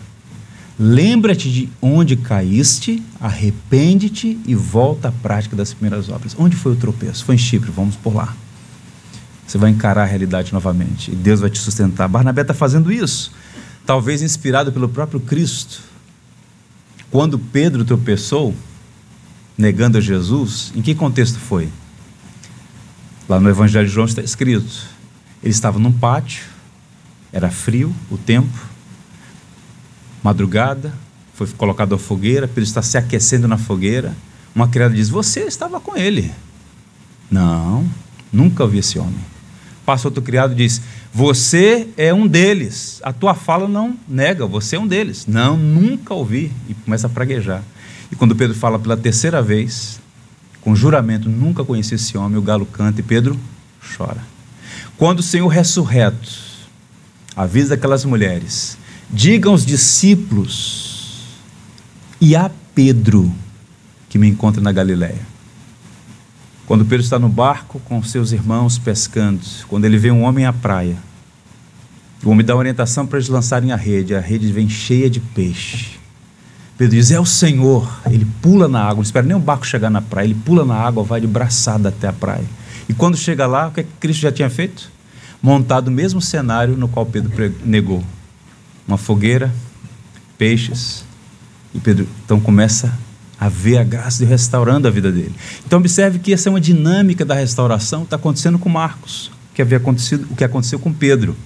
[0.79, 6.37] Lembra-te de onde caíste, arrepende-te e volta à prática das primeiras obras.
[6.39, 7.25] Onde foi o tropeço?
[7.25, 8.35] Foi em Chipre, vamos por lá.
[9.47, 12.09] Você vai encarar a realidade novamente e Deus vai te sustentar.
[12.09, 13.33] Barnabé está fazendo isso,
[13.87, 15.81] talvez inspirado pelo próprio Cristo.
[17.11, 18.55] Quando Pedro tropeçou,
[19.57, 21.71] negando a Jesus, em que contexto foi?
[23.29, 24.96] Lá no Evangelho de João está escrito:
[25.43, 26.45] ele estava num pátio,
[27.33, 28.59] era frio o tempo,
[30.23, 30.93] madrugada,
[31.35, 34.15] foi colocado a fogueira, Pedro está se aquecendo na fogueira.
[34.55, 36.33] Uma criada diz: Você estava com ele.
[37.31, 37.87] Não,
[38.33, 39.21] nunca ouvi esse homem.
[39.85, 40.81] Passa outro criado e diz:
[41.13, 43.01] Você é um deles.
[43.03, 45.27] A tua fala não nega, você é um deles.
[45.27, 46.51] Não, nunca ouvi.
[46.71, 47.63] E começa a praguejar.
[48.11, 50.01] E quando Pedro fala pela terceira vez,
[50.63, 53.39] com juramento, nunca conheci esse homem, o galo canta e Pedro
[53.97, 54.36] chora.
[54.99, 56.31] Quando o Senhor ressurreto
[57.37, 58.79] avisa aquelas mulheres,
[59.11, 61.37] digam aos discípulos
[62.21, 63.31] e a Pedro
[64.09, 65.21] que me encontra na Galiléia.
[66.67, 70.53] Quando Pedro está no barco com seus irmãos pescando, quando ele vê um homem à
[70.53, 70.97] praia,
[72.25, 75.99] o homem dá orientação para eles lançarem a rede, a rede vem cheia de peixe.
[76.77, 78.01] Pedro diz: É o Senhor.
[78.11, 80.75] Ele pula na água, não espera nem o barco chegar na praia, ele pula na
[80.75, 82.45] água, vai de braçada até a praia.
[82.89, 84.91] E quando chega lá, o que, é que Cristo já tinha feito?
[85.43, 87.33] Montado o mesmo cenário no qual Pedro
[87.65, 88.03] negou:
[88.87, 89.53] uma fogueira,
[90.39, 91.05] peixes.
[91.75, 92.97] E Pedro então começa
[93.39, 95.35] a ver a graça de restaurando a vida dele.
[95.67, 99.77] Então observe que essa é uma dinâmica da restauração, está acontecendo com Marcos, que havia
[99.77, 101.37] acontecido, o que aconteceu com Pedro.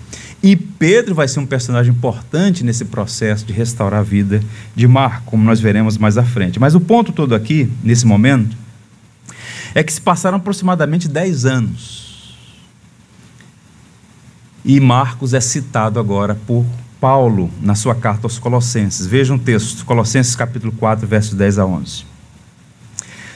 [0.42, 4.40] E Pedro vai ser um personagem importante nesse processo de restaurar a vida
[4.74, 6.58] de Marcos, como nós veremos mais à frente.
[6.58, 8.56] Mas o ponto todo aqui, nesse momento,
[9.74, 12.36] é que se passaram aproximadamente 10 anos.
[14.64, 16.64] E Marcos é citado agora por
[17.00, 19.06] Paulo na sua carta aos Colossenses.
[19.06, 22.04] Veja um texto, Colossenses capítulo 4, versos 10 a 11.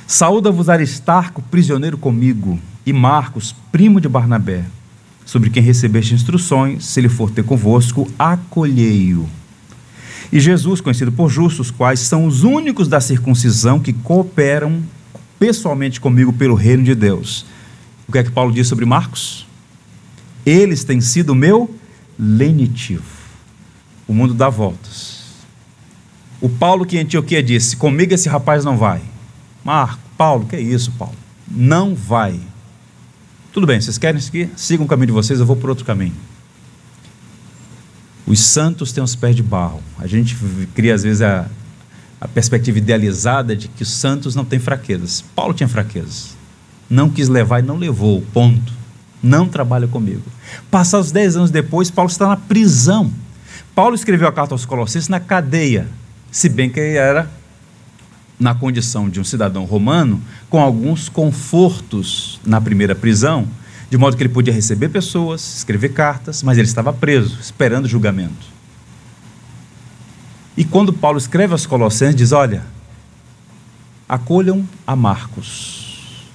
[0.07, 4.65] Saúda-vos Aristarco, prisioneiro comigo, e Marcos, primo de Barnabé,
[5.25, 9.27] sobre quem recebeste instruções, se ele for ter convosco, acolhei-o.
[10.31, 14.83] E Jesus, conhecido por justos, quais são os únicos da circuncisão que cooperam
[15.45, 17.45] pessoalmente comigo pelo reino de Deus.
[18.09, 19.47] O que é que Paulo diz sobre Marcos?
[20.47, 21.75] Eles têm sido meu
[22.19, 23.15] lenitivo
[24.07, 25.25] o mundo dá voltas.
[26.41, 29.01] O Paulo que em Antioquia disse: Comigo esse rapaz não vai.
[29.65, 31.17] Marco, Paulo, que é isso, Paulo?
[31.51, 32.39] Não vai.
[33.53, 34.51] Tudo bem, vocês querem seguir?
[34.57, 36.15] Sigam o caminho de vocês, eu vou por outro caminho.
[38.27, 39.83] Os santos têm os pés de barro.
[39.99, 40.37] A gente
[40.75, 41.47] cria, às vezes, a,
[42.25, 45.23] a perspectiva idealizada de que os santos não têm fraquezas.
[45.37, 46.35] Paulo tinha fraquezas.
[46.89, 48.73] Não quis levar e não levou, ponto.
[49.23, 50.23] Não trabalha comigo.
[50.71, 53.13] Passados dez anos depois, Paulo está na prisão.
[53.75, 55.87] Paulo escreveu a carta aos Colossenses na cadeia,
[56.31, 57.31] se bem que ele era
[58.41, 60.19] na condição de um cidadão romano,
[60.49, 63.47] com alguns confortos na primeira prisão,
[63.91, 68.54] de modo que ele podia receber pessoas, escrever cartas, mas ele estava preso, esperando julgamento.
[70.57, 72.65] E quando Paulo escreve aos Colossenses, diz: Olha,
[74.09, 76.29] acolham a Marcos.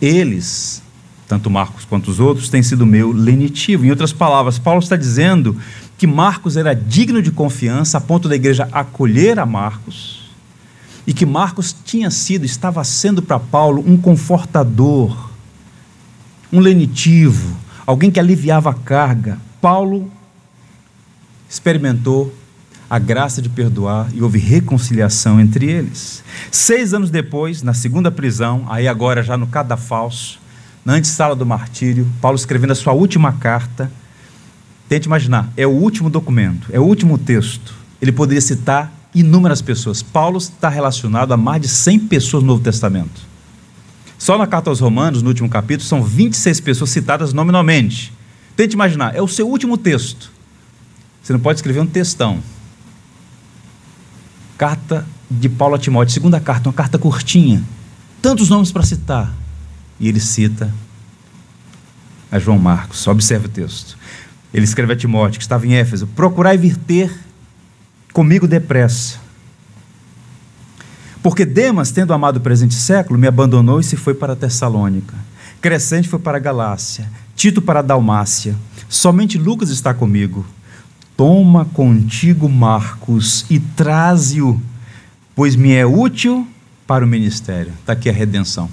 [0.00, 0.82] Eles,
[1.28, 3.86] tanto Marcos quanto os outros, têm sido meu lenitivo.
[3.86, 5.56] Em outras palavras, Paulo está dizendo
[5.96, 10.22] que Marcos era digno de confiança a ponto da igreja acolher a Marcos
[11.06, 15.30] e que Marcos tinha sido, estava sendo para Paulo um confortador,
[16.52, 17.56] um lenitivo,
[17.86, 19.38] alguém que aliviava a carga.
[19.60, 20.10] Paulo
[21.48, 22.32] experimentou
[22.92, 26.22] a graça de perdoar e houve reconciliação entre eles.
[26.50, 30.38] Seis anos depois, na segunda prisão, aí agora já no cadafalso,
[30.84, 33.90] na antessala do martírio, Paulo escrevendo a sua última carta,
[34.90, 37.72] Tente imaginar, é o último documento, é o último texto.
[37.98, 40.02] Ele poderia citar inúmeras pessoas.
[40.02, 43.22] Paulo está relacionado a mais de 100 pessoas no Novo Testamento.
[44.18, 48.12] Só na carta aos Romanos, no último capítulo, são 26 pessoas citadas nominalmente.
[48.54, 50.30] Tente imaginar, é o seu último texto.
[51.22, 52.42] Você não pode escrever um textão.
[54.62, 57.64] Carta de Paulo a Timóteo, segunda carta, uma carta curtinha.
[58.22, 59.34] Tantos nomes para citar.
[59.98, 60.72] E ele cita
[62.30, 63.04] a João Marcos.
[63.08, 63.98] Observe o texto.
[64.54, 67.12] Ele escreve a Timóteo, que estava em Éfeso: Procurai vir ter
[68.12, 69.18] comigo depressa.
[71.24, 75.16] Porque Demas, tendo amado o presente século, me abandonou e se foi para Tessalônica.
[75.60, 78.54] Crescente foi para Galácia, Tito para Dalmácia.
[78.88, 80.46] Somente Lucas está comigo.
[81.22, 84.60] Toma contigo Marcos e traze-o,
[85.36, 86.44] pois me é útil
[86.84, 87.72] para o ministério.
[87.78, 88.68] Está aqui a redenção.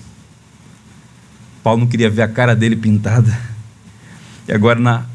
[1.61, 3.39] Paulo não queria ver a cara dele pintada.
[4.47, 5.05] E agora, na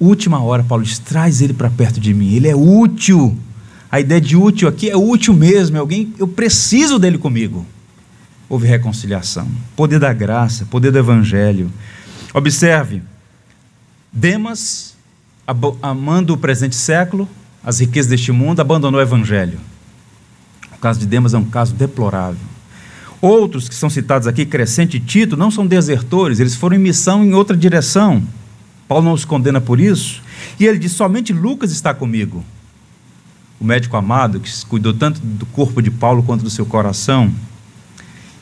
[0.00, 3.36] última hora, Paulo diz: traz ele para perto de mim, ele é útil.
[3.92, 7.66] A ideia de útil aqui é útil mesmo, é alguém, eu preciso dele comigo.
[8.48, 9.46] Houve reconciliação,
[9.76, 11.70] poder da graça, poder do evangelho.
[12.32, 13.02] Observe,
[14.10, 14.96] Demas,
[15.82, 17.28] amando o presente século,
[17.64, 19.58] as riquezas deste mundo, abandonou o evangelho.
[20.72, 22.38] O caso de Demas é um caso deplorável.
[23.20, 27.24] Outros que são citados aqui, Crescente e Tito, não são desertores, eles foram em missão
[27.24, 28.22] em outra direção.
[28.86, 30.22] Paulo não os condena por isso.
[30.58, 32.44] E ele diz: somente Lucas está comigo.
[33.58, 37.32] O médico amado, que cuidou tanto do corpo de Paulo quanto do seu coração.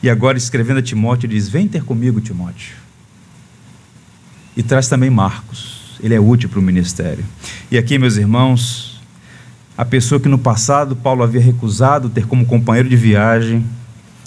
[0.03, 2.75] E agora, escrevendo a Timóteo, diz: Vem ter comigo, Timóteo.
[4.55, 5.76] E traz também Marcos.
[6.01, 7.23] Ele é útil para o ministério.
[7.71, 9.01] E aqui, meus irmãos,
[9.77, 13.65] a pessoa que no passado Paulo havia recusado ter como companheiro de viagem,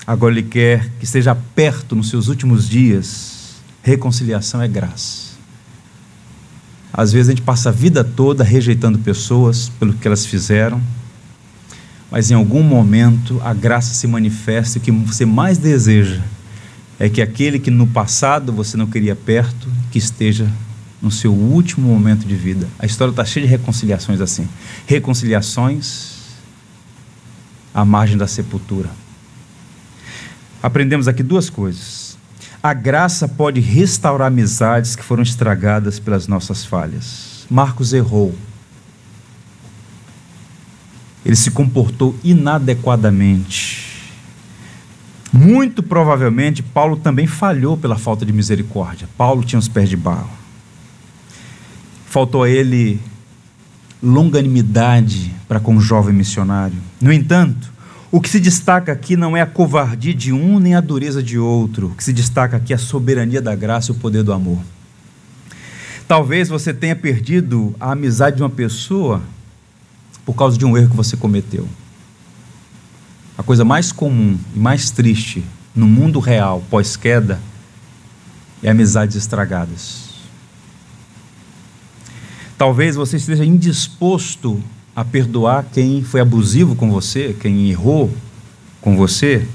[0.07, 3.57] agora ele quer que esteja perto nos seus últimos dias.
[3.83, 5.31] Reconciliação é graça.
[6.93, 10.81] Às vezes a gente passa a vida toda rejeitando pessoas pelo que elas fizeram,
[12.11, 16.21] mas em algum momento a graça se manifesta e o que você mais deseja
[16.99, 20.51] é que aquele que no passado você não queria perto, que esteja
[21.01, 22.69] no seu último momento de vida.
[22.79, 24.49] A história está cheia de reconciliações assim.
[24.87, 26.19] Reconciliações
[27.73, 28.91] à margem da sepultura.
[30.63, 32.19] Aprendemos aqui duas coisas.
[32.63, 37.47] A graça pode restaurar amizades que foram estragadas pelas nossas falhas.
[37.51, 38.35] Marcos errou
[41.25, 43.89] ele se comportou inadequadamente.
[45.33, 49.09] Muito provavelmente, Paulo também falhou pela falta de misericórdia.
[49.17, 50.40] Paulo tinha os pés de barro.
[52.11, 53.01] Faltou a ele
[54.03, 56.77] longanimidade para com o jovem missionário.
[57.01, 57.73] No entanto,
[58.11, 61.39] o que se destaca aqui não é a covardia de um nem a dureza de
[61.39, 61.87] outro.
[61.87, 64.59] O que se destaca aqui é a soberania da graça e o poder do amor.
[66.09, 69.23] Talvez você tenha perdido a amizade de uma pessoa
[70.27, 71.69] por causa de um erro que você cometeu.
[73.39, 77.39] A coisa mais comum e mais triste no mundo real pós-queda
[78.65, 80.11] é amizades estragadas.
[82.61, 84.63] Talvez você esteja indisposto
[84.95, 88.13] a perdoar quem foi abusivo com você, quem errou
[88.83, 89.49] com você.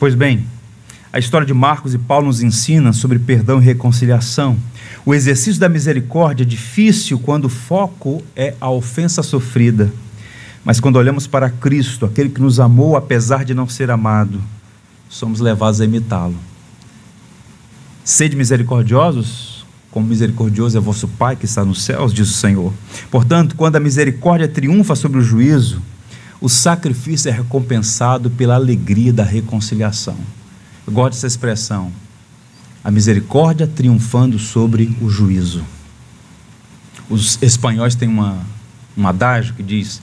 [0.00, 0.46] Pois bem,
[1.12, 4.56] a história de Marcos e Paulo nos ensina sobre perdão e reconciliação.
[5.04, 9.92] O exercício da misericórdia é difícil quando o foco é a ofensa sofrida.
[10.64, 14.40] Mas quando olhamos para Cristo, aquele que nos amou apesar de não ser amado,
[15.10, 16.36] somos levados a imitá-lo.
[18.02, 19.51] Sede misericordiosos,
[19.92, 22.72] como misericordioso é vosso Pai que está nos céus, diz o Senhor.
[23.10, 25.80] Portanto, quando a misericórdia triunfa sobre o juízo,
[26.40, 30.16] o sacrifício é recompensado pela alegria da reconciliação.
[30.86, 31.92] Eu gosto dessa expressão
[32.82, 35.62] a misericórdia triunfando sobre o juízo.
[37.08, 38.44] Os espanhóis têm uma,
[38.96, 40.02] um adágio que diz: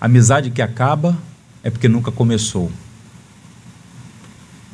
[0.00, 1.16] amizade que acaba
[1.62, 2.72] é porque nunca começou.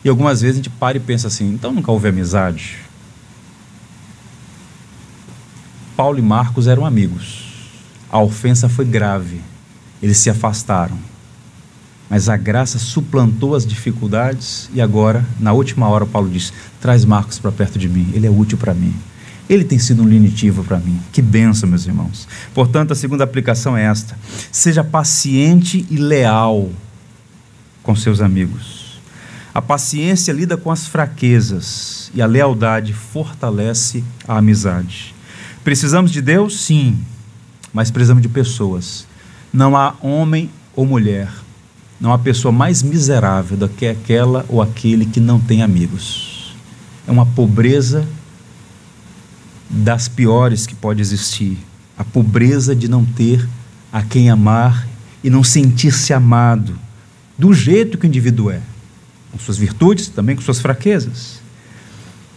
[0.04, 2.78] E algumas vezes a gente para e pensa assim: então nunca houve amizade.
[5.96, 7.52] Paulo e Marcos eram amigos.
[8.10, 9.40] A ofensa foi grave.
[10.02, 10.96] Eles se afastaram.
[12.08, 17.38] Mas a graça suplantou as dificuldades e agora, na última hora, Paulo diz: traz Marcos
[17.38, 18.94] para perto de mim, ele é útil para mim.
[19.48, 21.00] Ele tem sido um lenitivo para mim.
[21.10, 22.28] Que benção, meus irmãos.
[22.54, 24.18] Portanto, a segunda aplicação é esta:
[24.50, 26.70] seja paciente e leal
[27.82, 29.00] com seus amigos.
[29.54, 35.14] A paciência lida com as fraquezas e a lealdade fortalece a amizade.
[35.64, 36.60] Precisamos de Deus?
[36.60, 36.98] Sim,
[37.72, 39.06] mas precisamos de pessoas.
[39.52, 41.28] Não há homem ou mulher
[42.02, 46.52] não há pessoa mais miserável do que aquela ou aquele que não tem amigos.
[47.06, 48.04] É uma pobreza
[49.70, 51.56] das piores que pode existir.
[51.96, 53.48] A pobreza de não ter
[53.92, 54.88] a quem amar
[55.22, 56.76] e não sentir-se amado
[57.38, 58.60] do jeito que o indivíduo é,
[59.30, 61.40] com suas virtudes, também com suas fraquezas.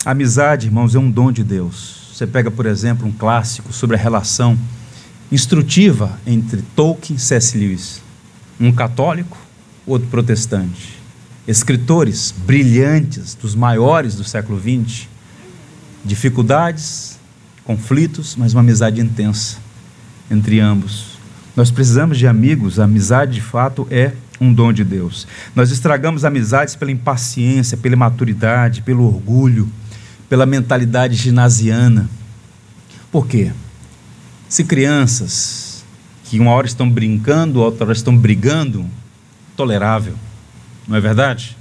[0.06, 2.05] A amizade, irmãos, é um dom de Deus.
[2.16, 4.58] Você pega, por exemplo, um clássico sobre a relação
[5.30, 7.58] instrutiva entre Tolkien e C.S.
[7.58, 8.02] Lewis.
[8.58, 9.38] Um católico
[9.86, 10.98] outro protestante.
[11.46, 15.10] Escritores brilhantes, dos maiores do século XX,
[16.06, 17.20] dificuldades,
[17.66, 19.58] conflitos, mas uma amizade intensa
[20.32, 21.18] entre ambos.
[21.54, 25.28] Nós precisamos de amigos, a amizade de fato é um dom de Deus.
[25.54, 29.70] Nós estragamos amizades pela impaciência, pela imaturidade, pelo orgulho,
[30.30, 32.10] pela mentalidade ginasiana.
[33.12, 33.52] Por quê?
[34.50, 35.84] Se crianças
[36.26, 38.86] que uma hora estão brincando, outra hora estão brigando,
[39.56, 40.16] tolerável,
[40.88, 41.56] não é verdade?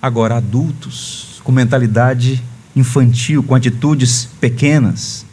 [0.00, 2.42] Agora, adultos com mentalidade
[2.74, 5.24] infantil, com atitudes pequenas,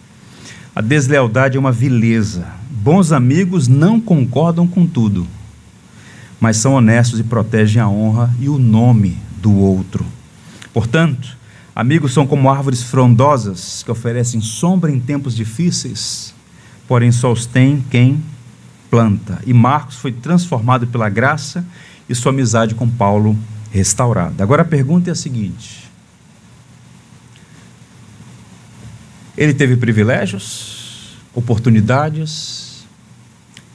[0.76, 2.47] a deslealdade é uma vileza.
[2.70, 5.28] Bons amigos não concordam com tudo,
[6.39, 10.05] mas são honestos e protegem a honra e o nome do outro.
[10.74, 11.38] Portanto,
[11.80, 16.36] amigos são como árvores frondosas que oferecem sombra em tempos difíceis,
[16.86, 18.21] porém só os tem quem
[18.91, 19.41] planta.
[19.45, 21.65] E Marcos foi transformado pela graça
[22.09, 23.39] e sua amizade com Paulo
[23.71, 24.43] restaurada.
[24.43, 25.89] Agora a pergunta é a seguinte:
[29.38, 32.86] ele teve privilégios, oportunidades,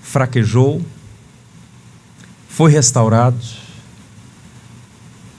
[0.03, 0.83] fraquejou,
[2.51, 3.64] foi restaurado.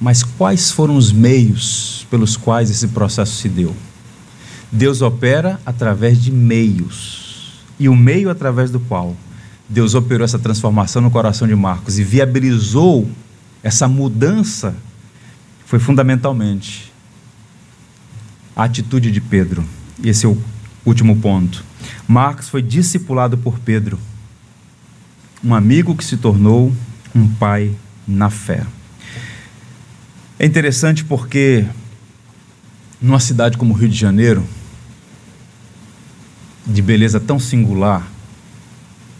[0.05, 3.75] Mas quais foram os meios pelos quais esse processo se deu?
[4.71, 7.63] Deus opera através de meios.
[7.79, 9.17] E o meio através do qual
[9.67, 13.09] Deus operou essa transformação no coração de Marcos e viabilizou
[13.63, 14.75] essa mudança
[15.65, 16.93] foi fundamentalmente
[18.55, 19.65] a atitude de Pedro.
[20.03, 20.37] E esse é o
[20.85, 21.65] último ponto.
[22.07, 23.97] Marcos foi discipulado por Pedro,
[25.43, 26.71] um amigo que se tornou
[27.15, 27.75] um pai
[28.07, 28.67] na fé.
[30.45, 31.65] É interessante porque
[33.01, 34.45] numa cidade como o Rio de Janeiro,
[36.67, 38.07] de beleza tão singular,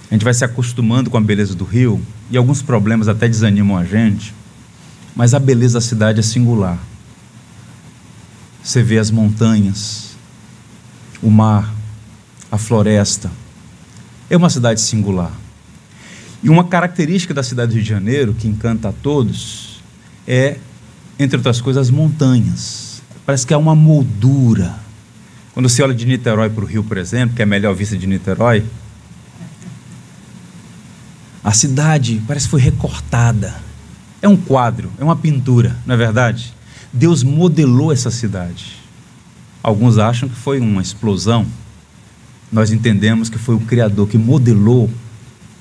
[0.07, 1.99] a gente vai se acostumando com a beleza do Rio
[2.29, 4.35] e alguns problemas até desanimam a gente,
[5.15, 6.77] mas a beleza da cidade é singular.
[8.63, 10.15] Você vê as montanhas,
[11.23, 11.73] o mar,
[12.51, 13.31] a floresta.
[14.29, 15.31] É uma cidade singular.
[16.43, 19.81] E uma característica da cidade do Rio de Janeiro, que encanta a todos,
[20.27, 20.59] é,
[21.19, 23.01] entre outras coisas, as montanhas.
[23.25, 24.75] Parece que há uma moldura.
[25.53, 27.97] Quando você olha de Niterói para o Rio, por exemplo, que é a melhor vista
[27.97, 28.63] de Niterói,
[31.43, 33.55] a cidade parece que foi recortada.
[34.21, 36.53] É um quadro, é uma pintura, não é verdade?
[36.91, 38.77] Deus modelou essa cidade.
[39.61, 41.45] Alguns acham que foi uma explosão.
[42.51, 44.89] Nós entendemos que foi o Criador que modelou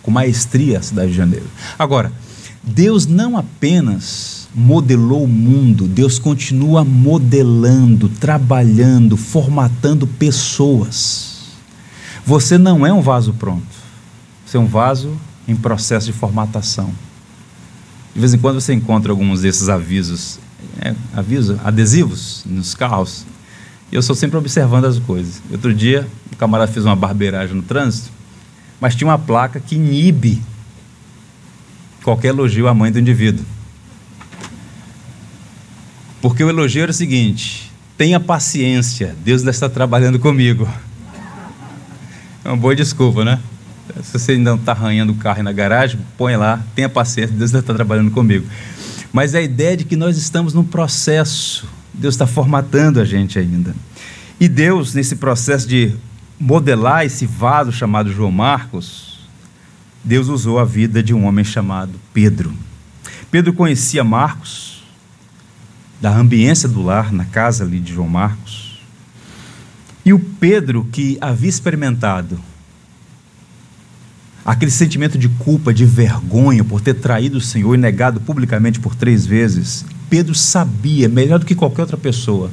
[0.02, 1.46] com maestria a cidade de Janeiro.
[1.78, 2.12] Agora,
[2.62, 11.48] Deus não apenas modelou o mundo, Deus continua modelando, trabalhando, formatando pessoas.
[12.24, 13.66] Você não é um vaso pronto,
[14.46, 15.16] você é um vaso
[15.48, 16.90] em processo de formatação.
[18.14, 20.38] De vez em quando você encontra alguns desses avisos,
[20.80, 20.94] é,
[21.64, 23.26] adesivos nos carros.
[23.90, 25.42] E eu estou sempre observando as coisas.
[25.50, 28.10] Outro dia, o camarada fez uma barbeiragem no trânsito,
[28.80, 30.40] mas tinha uma placa que inibe
[32.04, 33.44] qualquer elogio à mãe do indivíduo.
[36.24, 40.66] Porque o elogio era o seguinte: tenha paciência, Deus ainda está trabalhando comigo.
[42.42, 43.38] É uma boa desculpa, né?
[44.02, 47.58] Se você ainda está arranhando o carro na garagem, põe lá, tenha paciência, Deus ainda
[47.58, 48.46] está trabalhando comigo.
[49.12, 53.76] Mas a ideia de que nós estamos num processo, Deus está formatando a gente ainda.
[54.40, 55.94] E Deus, nesse processo de
[56.40, 59.28] modelar esse vaso chamado João Marcos,
[60.02, 62.50] Deus usou a vida de um homem chamado Pedro.
[63.30, 64.63] Pedro conhecia Marcos,
[66.04, 68.78] da ambiência do lar, na casa ali de João Marcos.
[70.04, 72.38] E o Pedro, que havia experimentado
[74.44, 78.94] aquele sentimento de culpa, de vergonha por ter traído o Senhor e negado publicamente por
[78.94, 82.50] três vezes, Pedro sabia, melhor do que qualquer outra pessoa,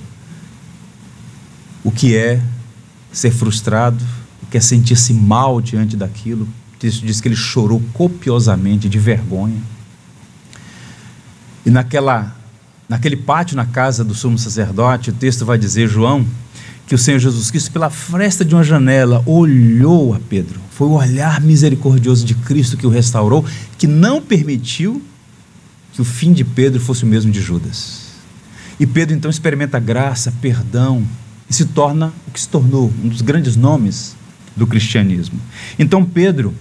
[1.83, 2.41] o que é
[3.11, 4.01] ser frustrado,
[4.43, 6.47] o que é sentir-se mal diante daquilo.
[6.81, 9.61] Isso diz que ele chorou copiosamente de vergonha.
[11.65, 12.39] E naquela,
[12.91, 16.27] naquele pátio na casa do sumo sacerdote, o texto vai dizer, João,
[16.85, 20.59] que o Senhor Jesus Cristo, pela fresta de uma janela, olhou a Pedro.
[20.71, 23.45] Foi o olhar misericordioso de Cristo que o restaurou,
[23.77, 25.01] que não permitiu
[25.93, 28.07] que o fim de Pedro fosse o mesmo de Judas.
[28.77, 31.01] E Pedro então experimenta graça, perdão,
[31.49, 34.17] e se torna o que se tornou um dos grandes nomes
[34.53, 35.39] do cristianismo.
[35.79, 36.53] Então Pedro,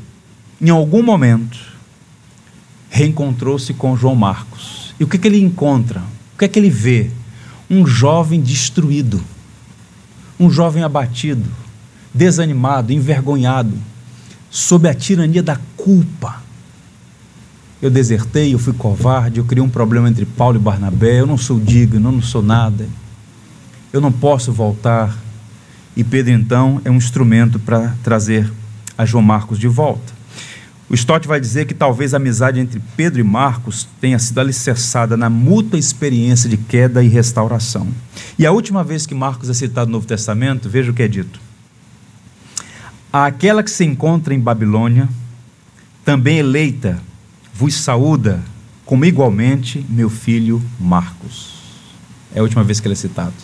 [0.60, 1.58] em algum momento,
[2.88, 4.94] reencontrou-se com João Marcos.
[5.00, 6.00] E o que, que ele encontra?
[6.41, 7.09] Que é que ele vê?
[7.70, 9.22] Um jovem destruído
[10.41, 11.45] um jovem abatido,
[12.14, 13.74] desanimado, envergonhado,
[14.51, 16.43] sob a tirania da culpa.
[17.82, 21.36] Eu desertei, eu fui covarde, eu criei um problema entre Paulo e Barnabé, eu não
[21.36, 22.88] sou digno, eu não sou nada,
[23.93, 25.14] eu não posso voltar.
[25.95, 28.51] E Pedro, então, é um instrumento para trazer
[28.97, 30.19] a João Marcos de volta.
[30.91, 35.16] O Stott vai dizer que talvez a amizade entre Pedro e Marcos tenha sido alicerçada
[35.16, 37.86] na mútua experiência de queda e restauração.
[38.36, 41.07] E a última vez que Marcos é citado no Novo Testamento, veja o que é
[41.07, 41.41] dito.
[43.12, 45.09] Aquela que se encontra em Babilônia,
[46.05, 47.01] também eleita,
[47.55, 48.43] vos saúda,
[48.84, 51.55] como igualmente meu filho Marcos.
[52.34, 53.34] É a última vez que ele é citado.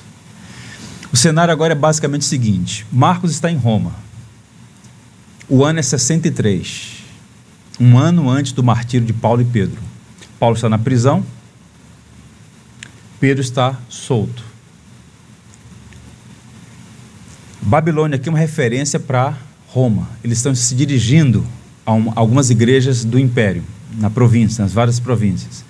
[1.13, 3.95] O cenário agora é basicamente o seguinte: Marcos está em Roma.
[5.49, 6.96] O ano é 63
[7.79, 9.81] um ano antes do martírio de Paulo e Pedro.
[10.39, 11.25] Paulo está na prisão,
[13.21, 14.45] Pedro está solto.
[17.63, 20.09] Babilônia aqui é uma referência para Roma.
[20.23, 21.45] Eles estão se dirigindo
[21.85, 23.65] a um, algumas igrejas do império,
[23.99, 25.65] na província, nas várias províncias.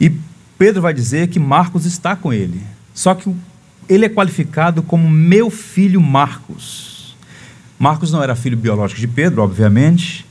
[0.00, 0.10] E
[0.56, 2.62] Pedro vai dizer que Marcos está com ele.
[2.94, 3.34] Só que
[3.88, 7.16] ele é qualificado como meu filho Marcos.
[7.78, 10.24] Marcos não era filho biológico de Pedro, obviamente,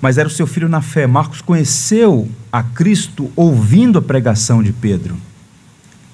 [0.00, 1.06] mas era o seu filho na fé.
[1.06, 5.16] Marcos conheceu a Cristo ouvindo a pregação de Pedro.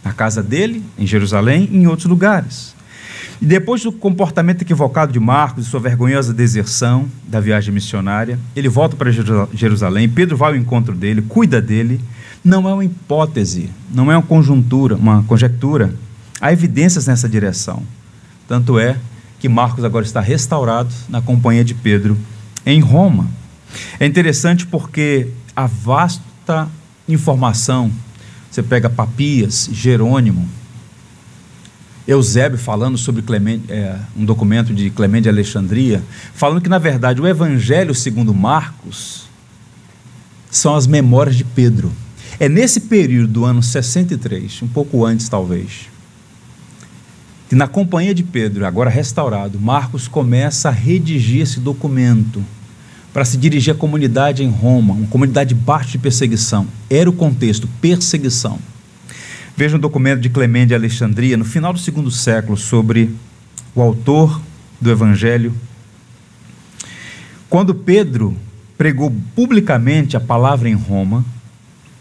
[0.04, 2.74] na casa dele, em Jerusalém e em outros lugares.
[3.40, 8.68] E depois do comportamento equivocado de Marcos e sua vergonhosa deserção da viagem missionária, ele
[8.68, 12.00] volta para Jerusalém, Pedro vai ao encontro dele, cuida dele.
[12.44, 15.94] Não é uma hipótese, não é uma conjuntura, uma conjectura.
[16.40, 17.82] Há evidências nessa direção.
[18.46, 18.96] Tanto é
[19.40, 22.16] que Marcos agora está restaurado na companhia de Pedro
[22.66, 23.26] em Roma.
[23.98, 26.68] É interessante porque a vasta
[27.08, 27.90] informação,
[28.50, 30.48] você pega Papias, Jerônimo,
[32.06, 36.02] Eusébio falando sobre Clemente, é, um documento de Clemente de Alexandria,
[36.34, 39.24] falando que, na verdade, o Evangelho segundo Marcos
[40.50, 41.90] são as memórias de Pedro.
[42.38, 45.88] É nesse período do ano 63, um pouco antes talvez,
[47.48, 52.44] que na companhia de Pedro, agora restaurado, Marcos começa a redigir esse documento
[53.14, 56.66] para se dirigir à comunidade em Roma, uma comunidade baixa de perseguição.
[56.90, 58.58] Era o contexto, perseguição.
[59.56, 63.14] Veja um documento de Clemente de Alexandria, no final do segundo século, sobre
[63.72, 64.40] o autor
[64.80, 65.54] do Evangelho.
[67.48, 68.36] Quando Pedro
[68.76, 71.24] pregou publicamente a palavra em Roma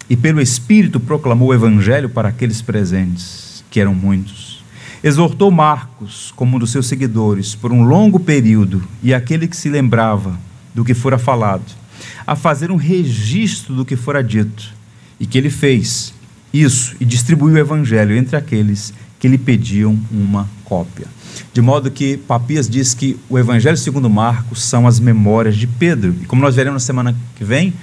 [0.09, 4.63] e pelo Espírito proclamou o Evangelho para aqueles presentes, que eram muitos,
[5.03, 9.69] exortou Marcos, como um dos seus seguidores, por um longo período, e aquele que se
[9.69, 10.39] lembrava
[10.73, 11.63] do que fora falado,
[12.25, 14.73] a fazer um registro do que fora dito,
[15.19, 16.13] e que ele fez
[16.53, 21.07] isso e distribuiu o evangelho entre aqueles que lhe pediam uma cópia.
[21.53, 26.15] De modo que Papias diz que o evangelho segundo Marcos são as memórias de Pedro.
[26.21, 27.73] E como nós veremos na semana que vem,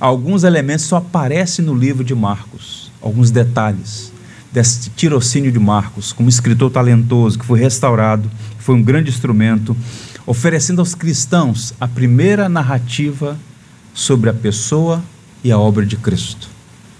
[0.00, 4.12] alguns elementos só aparecem no livro de Marcos, alguns detalhes
[4.52, 9.76] desse tirocínio de Marcos, como escritor talentoso que foi restaurado, foi um grande instrumento,
[10.26, 13.38] oferecendo aos cristãos a primeira narrativa
[13.94, 15.02] sobre a pessoa
[15.44, 16.48] e a obra de Cristo.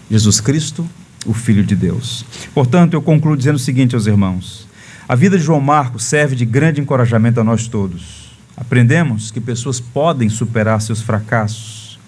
[0.08, 0.88] Jesus Cristo,
[1.26, 2.24] o Filho de Deus.
[2.54, 4.68] Portanto, eu concluo dizendo o seguinte aos irmãos:
[5.08, 8.26] a vida de João Marcos serve de grande encorajamento a nós todos.
[8.56, 11.98] Aprendemos que pessoas podem superar seus fracassos.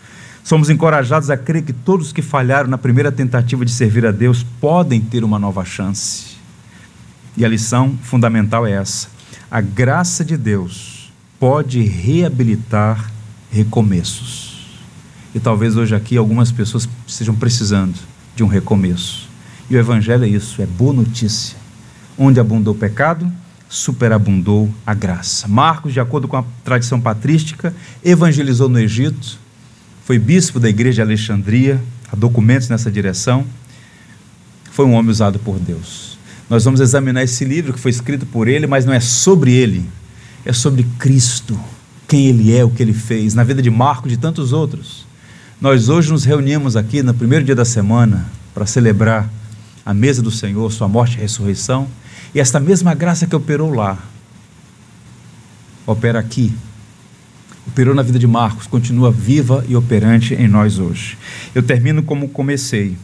[0.43, 4.47] Somos encorajados a crer que todos que falharam na primeira tentativa de servir a Deus
[4.59, 6.39] podem ter uma nova chance.
[7.37, 9.09] E a lição fundamental é essa:
[9.51, 10.98] a graça de Deus
[11.39, 13.11] pode reabilitar
[13.51, 14.79] recomeços.
[15.35, 17.99] E talvez hoje aqui algumas pessoas estejam precisando
[18.35, 19.29] de um recomeço.
[19.71, 21.57] E o Evangelho é isso, é boa notícia.
[22.17, 23.31] Onde abundou o pecado,
[23.69, 25.47] superabundou a graça.
[25.47, 29.39] Marcos, de acordo com a tradição patrística, evangelizou no Egito,
[30.05, 31.81] foi bispo da igreja de Alexandria,
[32.11, 33.45] há documentos nessa direção,
[34.73, 36.17] foi um homem usado por Deus.
[36.49, 39.85] Nós vamos examinar esse livro que foi escrito por ele, mas não é sobre ele,
[40.49, 41.61] é sobre Cristo,
[42.09, 45.07] quem ele é, o que ele fez, na vida de Marcos e de tantos outros.
[45.61, 49.29] Nós hoje nos reunimos aqui no primeiro dia da semana para celebrar
[49.85, 51.87] a mesa do Senhor, sua morte e ressurreição,
[52.35, 53.99] e esta mesma graça que operou lá,
[55.87, 56.51] opera aqui,
[57.67, 61.19] operou na vida de Marcos, continua viva e operante em nós hoje.
[61.55, 62.97] Eu termino como comecei.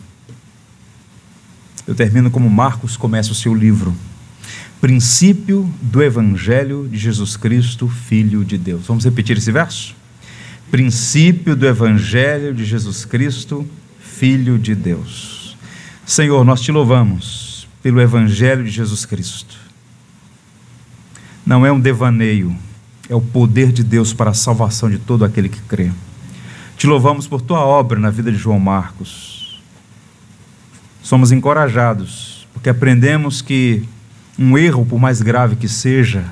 [1.86, 3.94] Eu termino como Marcos começa o seu livro.
[4.84, 8.86] Princípio do Evangelho de Jesus Cristo, Filho de Deus.
[8.86, 9.96] Vamos repetir esse verso?
[10.70, 13.66] princípio do Evangelho de Jesus Cristo,
[13.98, 15.56] Filho de Deus.
[16.04, 19.56] Senhor, nós te louvamos pelo Evangelho de Jesus Cristo.
[21.46, 22.54] Não é um devaneio,
[23.08, 25.90] é o poder de Deus para a salvação de todo aquele que crê.
[26.76, 29.62] Te louvamos por tua obra na vida de João Marcos.
[31.02, 33.88] Somos encorajados, porque aprendemos que
[34.38, 36.24] um erro, por mais grave que seja,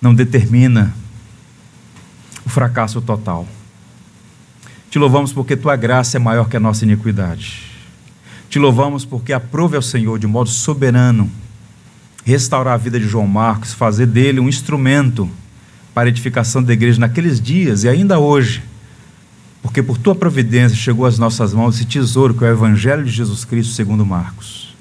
[0.00, 0.94] não determina
[2.44, 3.46] o fracasso total.
[4.90, 7.70] Te louvamos porque tua graça é maior que a nossa iniquidade.
[8.50, 11.30] Te louvamos porque aprove ao Senhor de modo soberano
[12.24, 15.28] restaurar a vida de João Marcos, fazer dele um instrumento
[15.94, 18.62] para a edificação da igreja naqueles dias e ainda hoje.
[19.62, 23.10] Porque por tua providência chegou às nossas mãos esse tesouro que é o Evangelho de
[23.10, 24.71] Jesus Cristo segundo Marcos.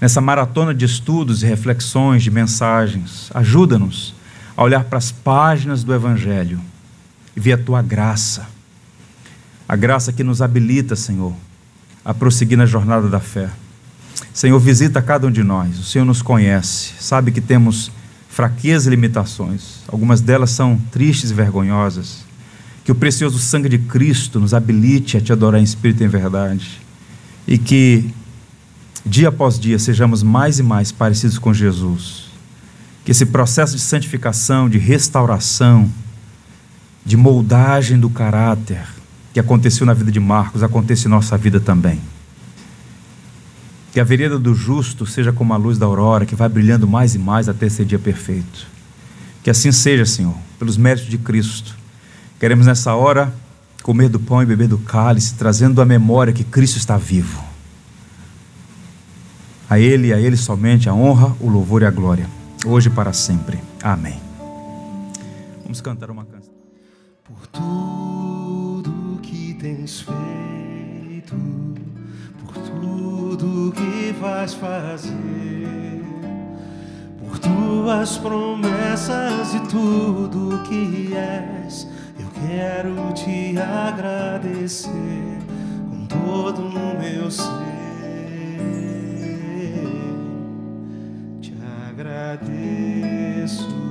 [0.00, 4.14] Nessa maratona de estudos e reflexões, de mensagens, ajuda-nos
[4.56, 6.60] a olhar para as páginas do Evangelho
[7.36, 8.58] e ver a tua graça
[9.68, 11.34] a graça que nos habilita, Senhor,
[12.02, 13.50] a prosseguir na jornada da fé.
[14.32, 15.78] Senhor, visita cada um de nós.
[15.78, 17.90] O Senhor nos conhece, sabe que temos
[18.30, 19.80] fraquezas e limitações.
[19.86, 22.24] Algumas delas são tristes e vergonhosas.
[22.82, 26.08] Que o precioso sangue de Cristo nos habilite a te adorar em espírito e em
[26.08, 26.80] verdade.
[27.46, 28.08] E que
[29.04, 32.28] dia após dia, sejamos mais e mais parecidos com Jesus.
[33.04, 35.90] Que esse processo de santificação, de restauração,
[37.04, 38.86] de moldagem do caráter
[39.32, 42.00] que aconteceu na vida de Marcos, aconteça em nossa vida também.
[43.92, 47.14] Que a vereda do justo seja como a luz da aurora, que vai brilhando mais
[47.14, 48.66] e mais até esse dia perfeito.
[49.42, 51.74] Que assim seja, Senhor, pelos méritos de Cristo.
[52.38, 53.32] Queremos nessa hora
[53.82, 57.42] comer do pão e beber do cálice, trazendo à memória que Cristo está vivo.
[59.70, 62.26] A Ele, e a Ele somente a honra, o louvor e a glória,
[62.64, 63.58] hoje e para sempre.
[63.82, 64.18] Amém.
[65.62, 66.54] Vamos cantar uma canção.
[67.22, 71.36] Por tudo que tens feito,
[72.42, 75.12] por tudo que vais fazer,
[77.18, 81.86] por tuas promessas e tudo que és,
[82.18, 85.38] eu quero te agradecer
[85.90, 87.68] com todo o meu ser.
[92.00, 93.87] agradeço.